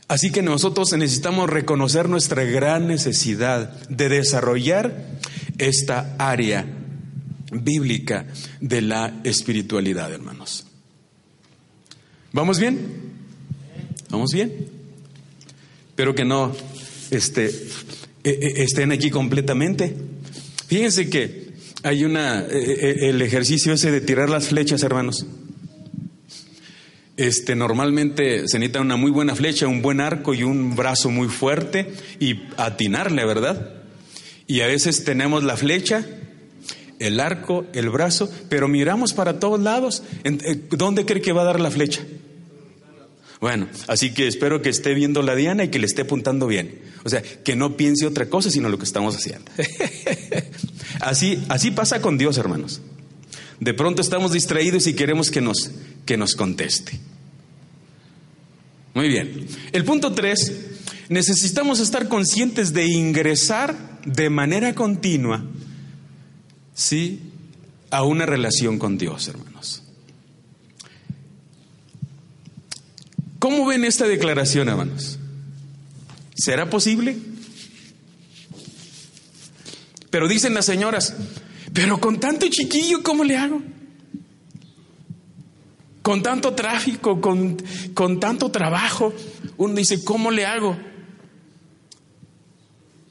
Así 0.08 0.32
que 0.32 0.44
nosotros 0.44 0.94
necesitamos 0.94 1.50
reconocer 1.50 2.10
nuestra 2.10 2.44
gran 2.44 2.88
necesidad 2.88 3.72
de 3.90 4.10
desarrollar 4.10 5.06
esta 5.58 6.16
área 6.20 6.66
bíblica 7.52 8.28
de 8.62 8.82
la 8.82 9.14
espiritualidad, 9.24 10.14
hermanos. 10.14 10.68
¿Vamos 12.34 12.60
bien? 12.60 12.80
¿Vamos 14.10 14.32
bien? 14.32 14.68
Pero 15.96 16.14
que 16.14 16.26
no 16.26 16.56
este, 17.10 17.48
e, 18.24 18.30
e, 18.30 18.64
estén 18.64 18.92
aquí 18.92 19.10
completamente. 19.10 19.96
Fíjense 20.68 21.10
que 21.10 21.45
hay 21.86 22.04
una, 22.04 22.44
e, 22.50 23.10
el 23.10 23.22
ejercicio 23.22 23.74
ese 23.74 23.92
de 23.92 24.02
tirar 24.02 24.28
las 24.28 24.48
flechas, 24.48 24.82
hermanos. 24.82 25.26
Este, 27.16 27.56
normalmente 27.56 28.48
se 28.48 28.58
necesita 28.58 28.82
una 28.82 28.96
muy 28.96 29.12
buena 29.12 29.36
flecha, 29.36 29.68
un 29.68 29.84
buen 29.84 30.02
arco 30.02 30.34
y 30.34 30.42
un 30.42 30.76
brazo 30.76 31.12
muy 31.12 31.28
fuerte 31.28 31.94
y 32.20 32.42
atinarle, 32.58 33.24
¿verdad? 33.24 33.84
Y 34.48 34.62
a 34.62 34.68
veces 34.68 35.04
tenemos 35.04 35.44
la 35.44 35.58
flecha, 35.58 36.06
el 36.98 37.20
arco, 37.20 37.66
el 37.74 37.90
brazo, 37.92 38.32
pero 38.50 38.68
miramos 38.68 39.14
para 39.14 39.40
todos 39.40 39.60
lados. 39.60 40.02
Eh, 40.24 40.68
¿Dónde 40.72 41.06
cree 41.06 41.22
que 41.22 41.34
va 41.34 41.44
a 41.44 41.46
dar 41.46 41.60
la 41.60 41.70
flecha? 41.70 42.02
Bueno, 43.40 43.68
así 43.88 44.12
que 44.12 44.28
espero 44.28 44.64
que 44.64 44.70
esté 44.70 44.96
viendo 44.96 45.22
la 45.22 45.36
diana 45.36 45.66
y 45.66 45.68
que 45.68 45.78
le 45.78 45.86
esté 45.86 46.02
apuntando 46.02 46.48
bien. 46.48 46.82
O 47.04 47.10
sea, 47.10 47.22
que 47.22 47.56
no 47.56 47.78
piense 47.78 48.08
otra 48.08 48.26
cosa 48.26 48.50
sino 48.50 48.70
lo 48.70 48.80
que 48.80 48.86
estamos 48.86 49.16
haciendo. 49.16 49.52
así, 51.06 51.44
así 51.50 51.72
pasa 51.72 52.02
con 52.02 52.18
Dios, 52.18 52.38
hermanos. 52.38 52.82
De 53.60 53.74
pronto 53.74 54.02
estamos 54.02 54.34
distraídos 54.34 54.88
y 54.88 54.94
queremos 54.94 55.32
que 55.32 55.42
nos, 55.42 55.72
que 56.06 56.18
nos 56.18 56.36
conteste. 56.36 57.00
Muy 58.94 59.08
bien. 59.08 59.48
El 59.72 59.86
punto 59.86 60.14
tres, 60.14 60.54
necesitamos 61.10 61.80
estar 61.80 62.08
conscientes 62.08 62.74
de 62.74 62.86
ingresar 62.86 64.02
de 64.06 64.30
manera 64.30 64.74
continua, 64.76 65.44
¿sí? 66.74 67.22
A 67.92 68.04
una 68.04 68.26
relación 68.26 68.80
con 68.80 68.98
Dios, 68.98 69.28
hermanos. 69.28 69.84
¿Cómo 73.40 73.66
ven 73.66 73.86
esta 73.86 74.08
declaración, 74.08 74.70
hermanos? 74.70 75.20
¿Será 76.36 76.70
posible? 76.70 77.16
Pero 80.16 80.30
dicen 80.30 80.54
las 80.54 80.66
señoras, 80.66 81.14
pero 81.74 82.00
con 82.00 82.22
tanto 82.22 82.48
chiquillo, 82.48 83.04
¿cómo 83.04 83.26
le 83.26 83.36
hago? 83.36 83.62
Con 86.02 86.24
tanto 86.24 86.54
tráfico, 86.54 87.20
con, 87.20 87.58
con 87.94 88.22
tanto 88.22 88.50
trabajo, 88.50 89.14
uno 89.58 89.76
dice, 89.76 90.06
¿cómo 90.06 90.32
le 90.32 90.46
hago? 90.46 90.78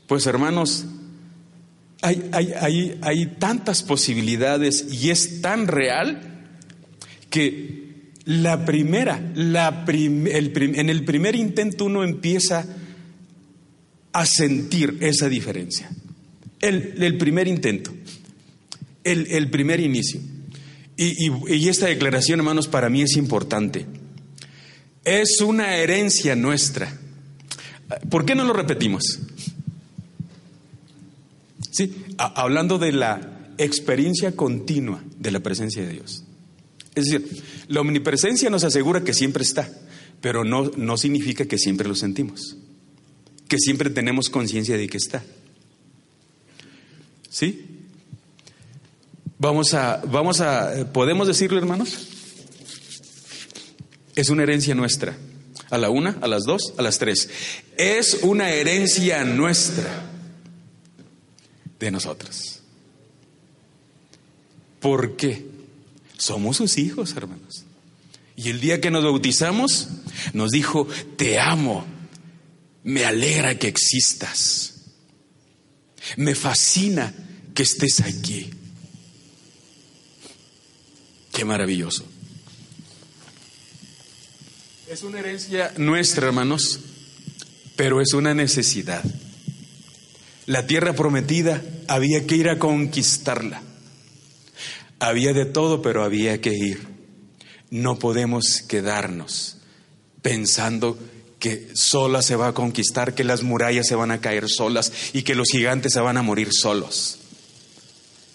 Pues 0.07 0.27
hermanos, 0.27 0.87
hay, 2.01 2.25
hay, 2.33 2.99
hay, 3.03 3.27
tantas 3.39 3.83
posibilidades 3.83 4.87
y 4.91 5.11
es 5.11 5.43
tan 5.43 5.67
real 5.67 6.23
que 7.29 8.13
la 8.25 8.65
primera, 8.65 9.21
la 9.35 9.85
en 9.87 10.89
el 10.89 11.05
primer 11.05 11.37
intento 11.37 11.85
uno 11.85 12.03
empieza 12.03 12.65
a 14.15 14.25
sentir 14.25 14.97
esa 15.03 15.29
diferencia. 15.29 15.91
El, 16.61 17.19
primer 17.19 17.47
intento, 17.47 17.93
el, 19.03 19.51
primer 19.51 19.81
inicio. 19.81 20.21
Y, 20.97 21.69
esta 21.69 21.87
declaración, 21.87 22.41
hermanos, 22.41 22.69
para 22.69 22.89
mí 22.89 23.03
es 23.03 23.17
importante. 23.17 23.87
Es 25.05 25.41
una 25.41 25.77
herencia 25.77 26.35
nuestra. 26.35 26.99
¿Por 28.09 28.25
qué 28.25 28.35
no 28.35 28.45
lo 28.45 28.55
repetimos? 28.55 29.21
Sí, 31.71 31.93
hablando 32.19 32.79
de 32.79 32.93
la 32.93 33.35
experiencia 33.59 34.35
continua 34.37 35.03
de 35.19 35.31
la 35.31 35.41
presencia 35.41 35.83
de 35.83 35.93
Dios. 35.93 36.25
Es 36.95 37.07
decir, 37.07 37.43
la 37.69 37.81
omnipresencia 37.81 38.51
nos 38.51 38.65
asegura 38.65 39.03
que 39.03 39.15
siempre 39.15 39.43
está, 39.43 39.71
pero 40.21 40.45
no, 40.45 40.71
no 40.77 40.97
significa 40.97 41.47
que 41.47 41.59
siempre 41.59 41.89
lo 41.89 41.95
sentimos, 41.95 42.57
que 43.49 43.59
siempre 43.59 43.91
tenemos 43.91 44.31
conciencia 44.31 44.77
de 44.77 44.89
que 44.89 44.97
está. 44.97 45.25
¿Sí? 47.35 47.67
Vamos 49.41 49.75
a, 49.75 50.01
vamos 50.07 50.41
a, 50.41 50.93
¿podemos 50.93 51.27
decirlo, 51.27 51.59
hermanos? 51.59 52.07
Es 54.15 54.29
una 54.29 54.45
herencia 54.45 54.73
nuestra. 54.77 55.17
a 55.69 55.79
la 55.79 55.91
una, 55.91 56.17
a 56.21 56.29
las 56.29 56.45
dos, 56.45 56.75
a 56.79 56.83
las 56.83 57.01
tres. 57.01 57.29
Es 57.77 58.21
una 58.23 58.51
herencia 58.51 59.25
nuestra 59.25 60.13
de 61.81 61.91
nosotros. 61.91 62.61
¿Por 64.79 65.17
qué? 65.17 65.45
Somos 66.17 66.59
sus 66.59 66.79
hijos, 66.79 67.17
hermanos. 67.17 67.65
Y 68.37 68.51
el 68.51 68.61
día 68.61 68.81
que 68.81 68.93
nos 68.93 69.03
bautizamos, 69.03 69.89
nos 70.35 70.53
dijo, 70.53 70.87
te 71.17 71.41
amo, 71.41 71.85
me 72.85 73.05
alegra 73.05 73.59
que 73.59 73.67
existas, 73.67 74.75
me 76.17 76.37
fascina 76.37 77.13
que 77.55 77.63
estés 77.63 78.01
aquí. 78.01 78.51
Qué 81.33 81.45
maravilloso. 81.45 82.05
Es 84.89 85.03
una 85.03 85.21
herencia 85.21 85.73
nuestra, 85.77 86.27
hermanos, 86.27 86.81
pero 87.77 88.01
es 88.01 88.13
una 88.13 88.35
necesidad. 88.35 89.03
La 90.47 90.67
tierra 90.67 90.93
prometida 90.93 91.63
había 91.89 92.27
que 92.27 92.37
ir 92.37 92.49
a 92.49 92.59
conquistarla. 92.59 93.63
Había 94.99 95.33
de 95.33 95.47
todo, 95.47 95.81
pero 95.83 96.05
había 96.05 96.41
que 96.41 96.53
ir. 96.53 96.87
No 97.71 97.99
podemos 97.99 98.63
quedarnos 98.69 99.57
pensando 100.23 100.99
que 101.41 101.69
sola 101.75 102.23
se 102.23 102.37
va 102.37 102.49
a 102.49 102.55
conquistar, 102.55 103.15
que 103.15 103.25
las 103.25 103.43
murallas 103.43 103.87
se 103.87 103.95
van 103.95 104.11
a 104.11 104.21
caer 104.21 104.49
solas 104.49 104.93
y 105.13 105.23
que 105.23 105.35
los 105.35 105.49
gigantes 105.49 105.93
se 105.93 106.01
van 106.01 106.17
a 106.17 106.23
morir 106.23 106.51
solos. 106.53 107.19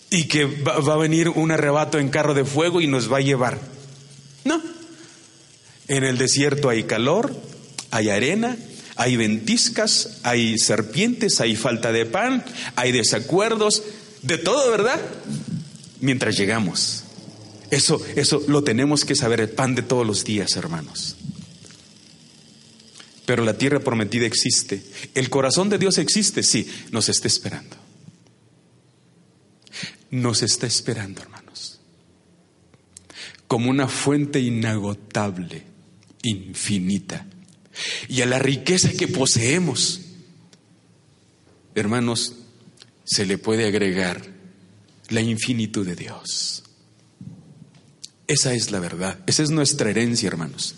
Y 0.10 0.26
que 0.26 0.46
va, 0.46 0.76
a 0.76 0.98
venir 0.98 1.30
un 1.30 1.52
arrebato 1.52 2.00
en 2.00 2.10
carro 2.10 2.34
de 2.34 2.46
fuego 2.46 2.82
y 2.82 2.88
nos 2.88 3.12
va 3.12 3.18
a 3.18 3.22
llevar. 3.22 3.60
No. 4.44 4.62
En 5.88 6.04
el 6.04 6.18
desierto 6.18 6.70
hay 6.70 6.84
calor, 6.84 7.36
hay 7.92 8.10
arena, 8.10 8.58
hay 8.96 9.18
ventiscas, 9.18 10.20
hay 10.24 10.58
serpientes, 10.58 11.42
hay 11.42 11.56
falta 11.56 11.92
de 11.92 12.06
pan, 12.06 12.44
hay 12.76 12.92
desacuerdos, 12.92 13.84
de 14.22 14.38
todo, 14.38 14.70
¿verdad? 14.72 15.00
Mientras 16.02 16.38
llegamos. 16.38 17.04
Eso, 17.72 18.02
eso 18.16 18.44
lo 18.48 18.64
tenemos 18.64 19.06
que 19.06 19.16
saber, 19.16 19.42
el 19.42 19.50
pan 19.50 19.76
de 19.76 19.84
todos 19.84 20.06
los 20.06 20.24
días, 20.24 20.56
hermanos. 20.56 21.16
Pero 23.26 23.46
la 23.46 23.58
tierra 23.58 23.80
prometida 23.80 24.26
existe. 24.26 24.82
El 25.14 25.30
corazón 25.30 25.70
de 25.70 25.78
Dios 25.78 25.98
existe, 26.00 26.42
sí, 26.42 26.68
nos 26.92 27.10
está 27.10 27.28
esperando. 27.28 27.78
Nos 30.12 30.42
está 30.42 30.68
esperando, 30.68 31.22
hermanos. 31.22 31.80
Como 33.48 33.70
una 33.70 33.88
fuente 33.88 34.40
inagotable, 34.40 35.64
infinita 36.24 37.26
y 38.08 38.22
a 38.22 38.26
la 38.26 38.40
riqueza 38.40 38.92
que 38.92 39.08
poseemos, 39.08 40.02
hermanos, 41.76 42.36
se 43.04 43.26
le 43.26 43.38
puede 43.38 43.68
agregar 43.68 44.22
la 45.10 45.22
infinitud 45.22 45.86
de 45.86 45.96
Dios. 45.96 46.64
Esa 48.28 48.54
es 48.54 48.72
la 48.72 48.80
verdad, 48.80 49.20
esa 49.26 49.42
es 49.42 49.50
nuestra 49.50 49.90
herencia, 49.90 50.28
hermanos. 50.28 50.76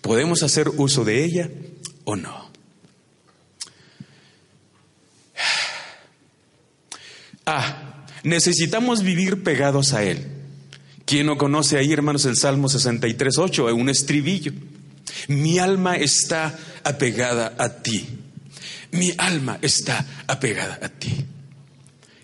¿Podemos 0.00 0.42
hacer 0.42 0.68
uso 0.68 1.04
de 1.04 1.24
ella 1.24 1.50
o 2.04 2.14
no? 2.14 2.47
Ah, 7.50 8.04
necesitamos 8.24 9.02
vivir 9.02 9.42
pegados 9.42 9.94
a 9.94 10.04
Él. 10.04 10.26
¿Quién 11.06 11.24
no 11.24 11.38
conoce 11.38 11.78
ahí, 11.78 11.90
hermanos, 11.94 12.26
el 12.26 12.36
Salmo 12.36 12.68
63.8, 12.68 13.72
un 13.74 13.88
estribillo? 13.88 14.52
Mi 15.28 15.58
alma 15.58 15.96
está 15.96 16.58
apegada 16.84 17.54
a 17.58 17.82
ti. 17.82 18.06
Mi 18.90 19.14
alma 19.16 19.58
está 19.62 20.04
apegada 20.26 20.78
a 20.82 20.90
ti. 20.90 21.24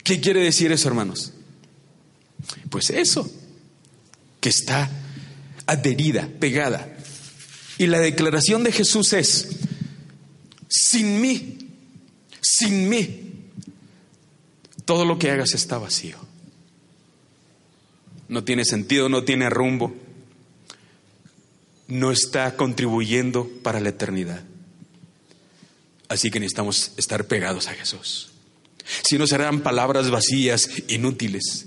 ¿Qué 0.03 0.21
quiere 0.21 0.41
decir 0.41 0.71
eso, 0.73 0.89
hermanos? 0.89 1.33
Pues 2.69 2.91
eso, 2.91 3.27
que 4.41 4.51
está 4.51 4.91
adherida, 5.65 6.29
pegada. 6.39 6.99
Y 7.79 7.87
la 7.87 7.99
declaración 7.99 8.63
de 8.63 8.73
Jesús 8.73 9.15
es, 9.15 9.49
sin 10.69 11.19
mí, 11.23 11.57
sin 12.43 12.91
mí, 12.91 13.25
todo 14.85 15.05
lo 15.05 15.19
que 15.19 15.31
hagas 15.31 15.55
está 15.55 15.79
vacío. 15.79 16.19
No 18.29 18.45
tiene 18.45 18.65
sentido, 18.65 19.09
no 19.09 19.25
tiene 19.25 19.51
rumbo 19.51 19.95
no 21.89 22.11
está 22.11 22.57
contribuyendo 22.57 23.49
para 23.63 23.81
la 23.81 23.91
eternidad. 23.91 24.43
Así 26.09 26.31
que 26.31 26.41
necesitamos 26.41 26.93
estar 26.97 27.27
pegados 27.27 27.69
a 27.69 27.75
Jesús. 27.75 28.31
Si 29.03 29.19
no 29.19 29.27
serán 29.27 29.61
palabras 29.61 30.11
vacías, 30.11 30.69
inútiles, 30.89 31.67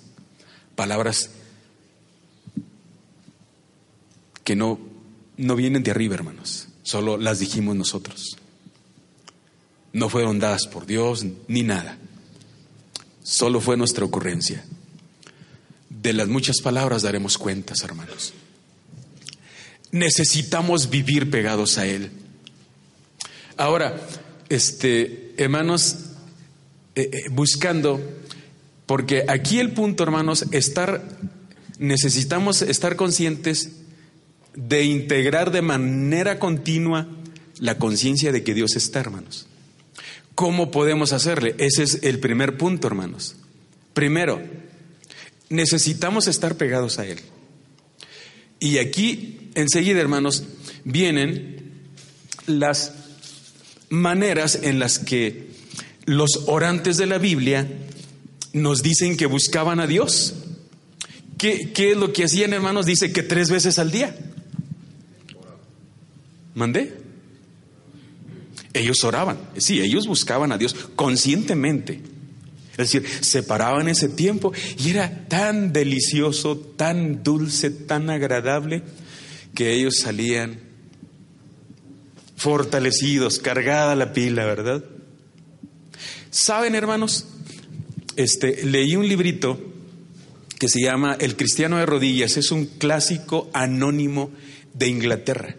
palabras 0.75 1.31
que 4.43 4.55
no, 4.55 4.79
no 5.37 5.55
vienen 5.55 5.83
de 5.83 5.91
arriba, 5.91 6.15
hermanos, 6.15 6.67
solo 6.83 7.17
las 7.17 7.39
dijimos 7.39 7.75
nosotros. 7.75 8.37
No 9.93 10.09
fueron 10.09 10.39
dadas 10.39 10.67
por 10.67 10.85
Dios 10.85 11.25
ni 11.47 11.63
nada, 11.63 11.97
solo 13.27 13.61
fue 13.61 13.77
nuestra 13.77 14.05
ocurrencia. 14.05 14.63
De 15.89 16.13
las 16.13 16.27
muchas 16.27 16.61
palabras 16.61 17.01
daremos 17.01 17.37
cuentas, 17.37 17.83
hermanos 17.83 18.33
necesitamos 19.91 20.89
vivir 20.89 21.29
pegados 21.29 21.77
a 21.77 21.85
Él. 21.85 22.11
Ahora, 23.57 23.99
este, 24.49 25.33
hermanos, 25.37 25.97
eh, 26.95 27.09
eh, 27.11 27.29
buscando, 27.31 28.01
porque 28.85 29.25
aquí 29.27 29.59
el 29.59 29.71
punto, 29.71 30.03
hermanos, 30.03 30.45
estar, 30.51 31.03
necesitamos 31.79 32.61
estar 32.61 32.95
conscientes 32.95 33.71
de 34.55 34.83
integrar 34.83 35.51
de 35.51 35.61
manera 35.61 36.39
continua 36.39 37.07
la 37.59 37.77
conciencia 37.77 38.31
de 38.31 38.43
que 38.43 38.53
Dios 38.53 38.75
está, 38.75 38.99
hermanos. 38.99 39.47
¿Cómo 40.37 40.69
podemos 40.69 41.13
hacerle? 41.13 41.55
Ese 41.57 41.81
es 41.81 42.03
el 42.03 42.19
primer 42.19 42.59
punto, 42.59 42.85
hermanos. 42.85 43.37
Primero, 43.95 44.39
necesitamos 45.49 46.27
estar 46.27 46.57
pegados 46.57 46.99
a 46.99 47.07
Él. 47.07 47.17
Y 48.59 48.77
aquí, 48.77 49.49
enseguida, 49.55 49.99
hermanos, 49.99 50.43
vienen 50.83 51.89
las 52.45 52.93
maneras 53.89 54.59
en 54.61 54.77
las 54.77 54.99
que 54.99 55.47
los 56.05 56.43
orantes 56.45 56.97
de 56.97 57.07
la 57.07 57.17
Biblia 57.17 57.67
nos 58.53 58.83
dicen 58.83 59.17
que 59.17 59.25
buscaban 59.25 59.79
a 59.79 59.87
Dios. 59.87 60.35
¿Qué, 61.39 61.71
¿Qué, 61.73 61.93
es 61.93 61.97
lo 61.97 62.13
que 62.13 62.25
hacían, 62.25 62.53
hermanos? 62.53 62.85
Dice 62.85 63.11
que 63.11 63.23
tres 63.23 63.49
veces 63.49 63.79
al 63.79 63.89
día. 63.89 64.15
¿Mandé? 66.53 67.06
Ellos 68.77 69.03
oraban, 69.03 69.39
sí, 69.57 69.81
ellos 69.81 70.07
buscaban 70.07 70.51
a 70.51 70.57
Dios 70.57 70.75
conscientemente. 70.95 72.01
Es 72.71 72.91
decir, 72.91 73.05
se 73.21 73.41
paraban 73.41 73.87
ese 73.87 74.07
tiempo 74.07 74.53
y 74.77 74.91
era 74.91 75.27
tan 75.27 75.73
delicioso, 75.73 76.57
tan 76.57 77.23
dulce, 77.23 77.71
tan 77.71 78.11
agradable, 78.11 78.83
que 79.55 79.73
ellos 79.73 79.95
salían 80.03 80.59
fortalecidos, 82.35 83.39
cargada 83.39 83.95
la 83.95 84.13
pila, 84.13 84.45
¿verdad? 84.45 84.83
Saben, 86.29 86.75
hermanos, 86.75 87.25
este, 88.15 88.63
leí 88.63 88.95
un 88.95 89.07
librito 89.07 89.59
que 90.59 90.69
se 90.69 90.79
llama 90.79 91.17
El 91.19 91.35
cristiano 91.35 91.77
de 91.77 91.87
rodillas, 91.87 92.37
es 92.37 92.51
un 92.51 92.67
clásico 92.67 93.49
anónimo 93.53 94.29
de 94.75 94.87
Inglaterra. 94.87 95.55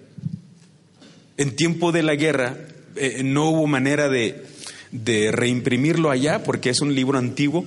En 1.36 1.56
tiempo 1.56 1.90
de 1.90 2.04
la 2.04 2.14
guerra 2.14 2.68
eh, 3.00 3.22
no 3.24 3.50
hubo 3.50 3.66
manera 3.66 4.08
de, 4.08 4.44
de 4.92 5.32
reimprimirlo 5.32 6.10
allá, 6.10 6.42
porque 6.42 6.70
es 6.70 6.80
un 6.80 6.94
libro 6.94 7.18
antiguo. 7.18 7.66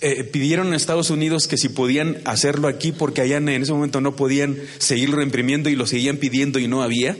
Eh, 0.00 0.24
pidieron 0.24 0.72
a 0.72 0.76
Estados 0.76 1.10
Unidos 1.10 1.48
que 1.48 1.56
si 1.56 1.70
podían 1.70 2.18
hacerlo 2.24 2.68
aquí, 2.68 2.92
porque 2.92 3.22
allá 3.22 3.38
en 3.38 3.48
ese 3.48 3.72
momento 3.72 4.00
no 4.00 4.16
podían 4.16 4.58
seguirlo 4.78 5.16
reimprimiendo 5.16 5.70
y 5.70 5.76
lo 5.76 5.86
seguían 5.86 6.18
pidiendo 6.18 6.58
y 6.58 6.68
no 6.68 6.82
había. 6.82 7.16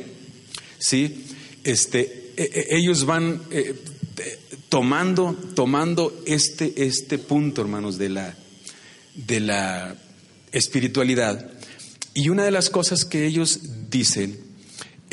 ¿Sí? 0.78 1.24
Este, 1.64 2.32
eh, 2.36 2.50
eh, 2.52 2.66
ellos 2.70 3.06
van 3.06 3.40
tomando, 4.68 5.34
tomando 5.54 6.22
este, 6.26 6.74
este 6.84 7.18
punto, 7.18 7.62
hermanos, 7.62 7.96
de 7.96 8.10
la, 8.10 8.36
de 9.14 9.40
la 9.40 9.96
espiritualidad. 10.52 11.52
Y 12.12 12.28
una 12.28 12.44
de 12.44 12.50
las 12.50 12.68
cosas 12.68 13.04
que 13.04 13.24
ellos 13.24 13.60
dicen 13.90 14.43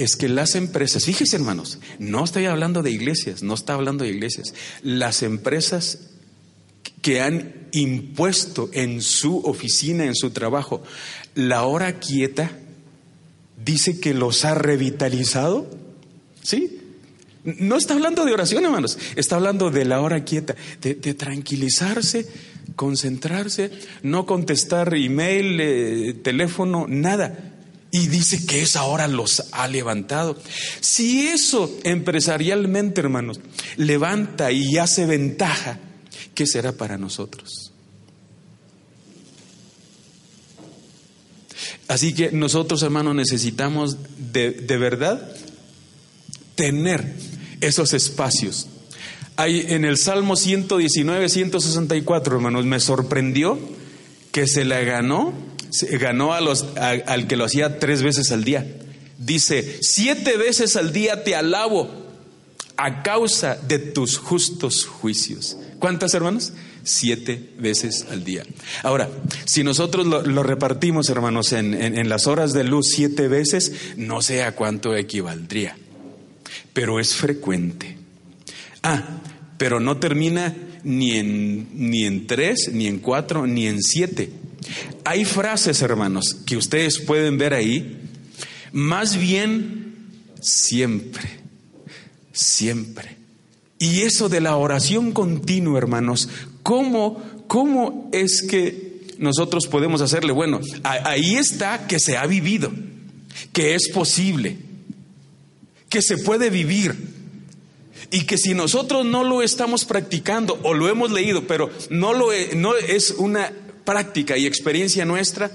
es 0.03 0.15
que 0.15 0.29
las 0.29 0.55
empresas, 0.55 1.05
fíjese 1.05 1.35
hermanos, 1.35 1.79
no 1.99 2.23
estoy 2.23 2.45
hablando 2.45 2.81
de 2.81 2.91
iglesias, 2.91 3.43
no 3.43 3.53
está 3.53 3.73
hablando 3.73 4.03
de 4.03 4.09
iglesias, 4.09 4.53
las 4.81 5.21
empresas 5.21 5.99
que 7.01 7.21
han 7.21 7.53
impuesto 7.71 8.69
en 8.73 9.01
su 9.01 9.37
oficina, 9.39 10.05
en 10.05 10.15
su 10.15 10.31
trabajo, 10.31 10.81
la 11.35 11.63
hora 11.65 11.99
quieta 11.99 12.51
dice 13.63 13.99
que 13.99 14.13
los 14.13 14.45
ha 14.45 14.55
revitalizado. 14.55 15.69
¿Sí? 16.41 16.79
No 17.43 17.77
está 17.77 17.93
hablando 17.93 18.25
de 18.25 18.33
oración, 18.33 18.65
hermanos, 18.65 18.97
está 19.15 19.35
hablando 19.35 19.71
de 19.71 19.85
la 19.85 20.01
hora 20.01 20.23
quieta, 20.23 20.55
de, 20.81 20.95
tranquilizarse, 20.95 22.27
concentrarse, 22.75 23.71
no 24.03 24.25
contestar 24.25 24.93
email, 24.95 25.59
eh, 25.59 26.13
teléfono, 26.23 26.85
nada. 26.87 27.50
Y 27.91 28.07
dice 28.07 28.45
que 28.45 28.61
esa 28.61 28.83
hora 28.83 29.07
los 29.07 29.43
ha 29.51 29.67
levantado. 29.67 30.37
Si 30.79 31.27
eso 31.27 31.77
empresarialmente, 31.83 33.01
hermanos, 33.01 33.39
levanta 33.75 34.51
y 34.51 34.77
hace 34.77 35.05
ventaja, 35.05 35.79
¿qué 36.33 36.47
será 36.47 36.71
para 36.71 36.97
nosotros? 36.97 37.73
Así 41.89 42.13
que 42.13 42.31
nosotros, 42.31 42.81
hermanos, 42.83 43.13
necesitamos 43.13 43.97
de, 44.31 44.51
de 44.51 44.77
verdad 44.77 45.35
tener 46.55 47.13
esos 47.59 47.93
espacios. 47.93 48.67
Hay 49.35 49.65
en 49.69 49.83
el 49.83 49.97
Salmo 49.97 50.35
119, 50.35 51.27
164, 51.27 52.35
hermanos, 52.35 52.65
me 52.65 52.79
sorprendió 52.79 53.59
que 54.31 54.47
se 54.47 54.63
la 54.65 54.79
ganó, 54.81 55.33
ganó 55.99 56.33
a 56.33 56.41
los, 56.41 56.65
al 56.77 57.27
que 57.27 57.35
lo 57.35 57.45
hacía 57.45 57.79
tres 57.79 58.03
veces 58.03 58.31
al 58.31 58.43
día. 58.43 58.65
Dice, 59.17 59.79
siete 59.81 60.37
veces 60.37 60.75
al 60.75 60.93
día 60.93 61.23
te 61.23 61.35
alabo 61.35 61.89
a 62.77 63.03
causa 63.03 63.55
de 63.55 63.79
tus 63.79 64.17
justos 64.17 64.85
juicios. 64.85 65.57
¿Cuántas, 65.79 66.13
hermanos? 66.13 66.53
Siete 66.83 67.51
veces 67.59 68.07
al 68.09 68.23
día. 68.23 68.43
Ahora, 68.81 69.09
si 69.45 69.63
nosotros 69.63 70.07
lo, 70.07 70.43
repartimos, 70.43 71.09
hermanos, 71.09 71.53
en, 71.53 71.73
en 71.73 72.09
las 72.09 72.25
horas 72.25 72.53
de 72.53 72.63
luz 72.63 72.87
siete 72.95 73.27
veces, 73.27 73.71
no 73.97 74.21
sé 74.21 74.43
a 74.43 74.55
cuánto 74.55 74.95
equivaldría 74.95 75.75
pero 76.73 76.99
es 76.99 77.15
frecuente. 77.15 77.97
Ah, 78.83 79.21
pero 79.57 79.79
no 79.79 79.97
termina 79.97 80.55
ni 80.83 81.17
en, 81.17 81.67
ni 81.73 82.05
en 82.05 82.27
tres, 82.27 82.71
ni 82.73 82.87
en 82.87 82.99
cuatro, 82.99 83.45
ni 83.45 83.67
en 83.67 83.81
siete. 83.81 84.31
Hay 85.03 85.25
frases, 85.25 85.81
hermanos, 85.81 86.35
que 86.45 86.57
ustedes 86.57 86.99
pueden 86.99 87.37
ver 87.37 87.53
ahí, 87.53 87.99
más 88.71 89.17
bien 89.17 89.95
siempre, 90.39 91.23
siempre. 92.31 93.17
Y 93.79 94.01
eso 94.01 94.29
de 94.29 94.41
la 94.41 94.55
oración 94.55 95.11
continua, 95.11 95.77
hermanos, 95.77 96.29
¿cómo, 96.63 97.21
cómo 97.47 98.09
es 98.13 98.43
que 98.47 99.01
nosotros 99.17 99.67
podemos 99.67 100.01
hacerle? 100.01 100.31
Bueno, 100.31 100.61
ahí 100.83 101.35
está 101.35 101.87
que 101.87 101.99
se 101.99 102.17
ha 102.17 102.25
vivido, 102.27 102.71
que 103.53 103.75
es 103.75 103.89
posible 103.89 104.57
que 105.91 106.01
se 106.01 106.17
puede 106.17 106.49
vivir 106.49 106.95
y 108.11 108.23
que 108.23 108.37
si 108.37 108.53
nosotros 108.53 109.05
no 109.05 109.25
lo 109.25 109.43
estamos 109.43 109.83
practicando 109.83 110.57
o 110.63 110.73
lo 110.73 110.87
hemos 110.87 111.11
leído, 111.11 111.45
pero 111.47 111.69
no, 111.89 112.13
lo 112.13 112.27
no 112.55 112.75
es 112.75 113.11
una 113.11 113.51
práctica 113.83 114.37
y 114.37 114.45
experiencia 114.45 115.05
nuestra, 115.05 115.51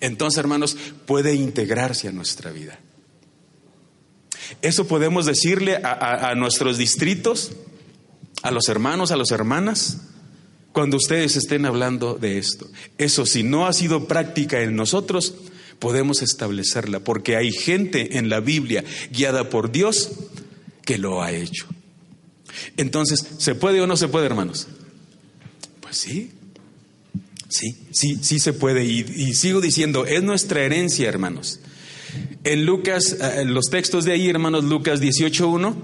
entonces 0.00 0.38
hermanos 0.38 0.76
puede 1.06 1.34
integrarse 1.34 2.08
a 2.08 2.12
nuestra 2.12 2.50
vida. 2.50 2.78
Eso 4.62 4.86
podemos 4.86 5.26
decirle 5.26 5.76
a, 5.82 6.34
nuestros 6.34 6.78
distritos, 6.78 7.52
a 8.42 8.50
los 8.50 8.68
hermanos, 8.68 9.10
a 9.10 9.16
las 9.16 9.30
hermanas, 9.30 9.98
cuando 10.72 10.96
ustedes 10.96 11.36
estén 11.36 11.66
hablando 11.66 12.14
de 12.14 12.38
esto. 12.38 12.66
Eso 12.96 13.26
si 13.26 13.42
no 13.42 13.66
ha 13.66 13.72
sido 13.72 14.06
práctica 14.06 14.60
en 14.62 14.74
nosotros, 14.74 15.34
podemos 15.78 16.22
establecerla, 16.22 17.00
porque 17.00 17.36
hay 17.36 17.52
gente 17.52 18.18
en 18.18 18.28
la 18.28 18.40
Biblia 18.40 18.84
guiada 19.10 19.50
por 19.50 19.70
Dios 19.70 20.12
que 20.84 20.98
lo 20.98 21.22
ha 21.22 21.32
hecho. 21.32 21.66
Entonces, 22.76 23.26
¿se 23.38 23.54
puede 23.54 23.80
o 23.80 23.86
no 23.86 23.96
se 23.96 24.08
puede, 24.08 24.26
hermanos? 24.26 24.68
Pues 25.80 25.96
sí, 25.98 26.32
sí, 27.48 27.76
sí, 27.90 28.18
sí 28.22 28.38
se 28.38 28.52
puede. 28.52 28.84
Y, 28.84 29.34
sigo 29.34 29.60
diciendo, 29.60 30.06
es 30.06 30.22
nuestra 30.22 30.62
herencia, 30.62 31.08
hermanos. 31.08 31.60
En 32.44 32.64
Lucas, 32.64 33.16
eh, 33.20 33.40
en 33.40 33.54
los 33.54 33.66
textos 33.70 34.04
de 34.04 34.12
ahí, 34.12 34.28
hermanos, 34.28 34.64
Lucas 34.64 35.00
18.1 35.00 35.74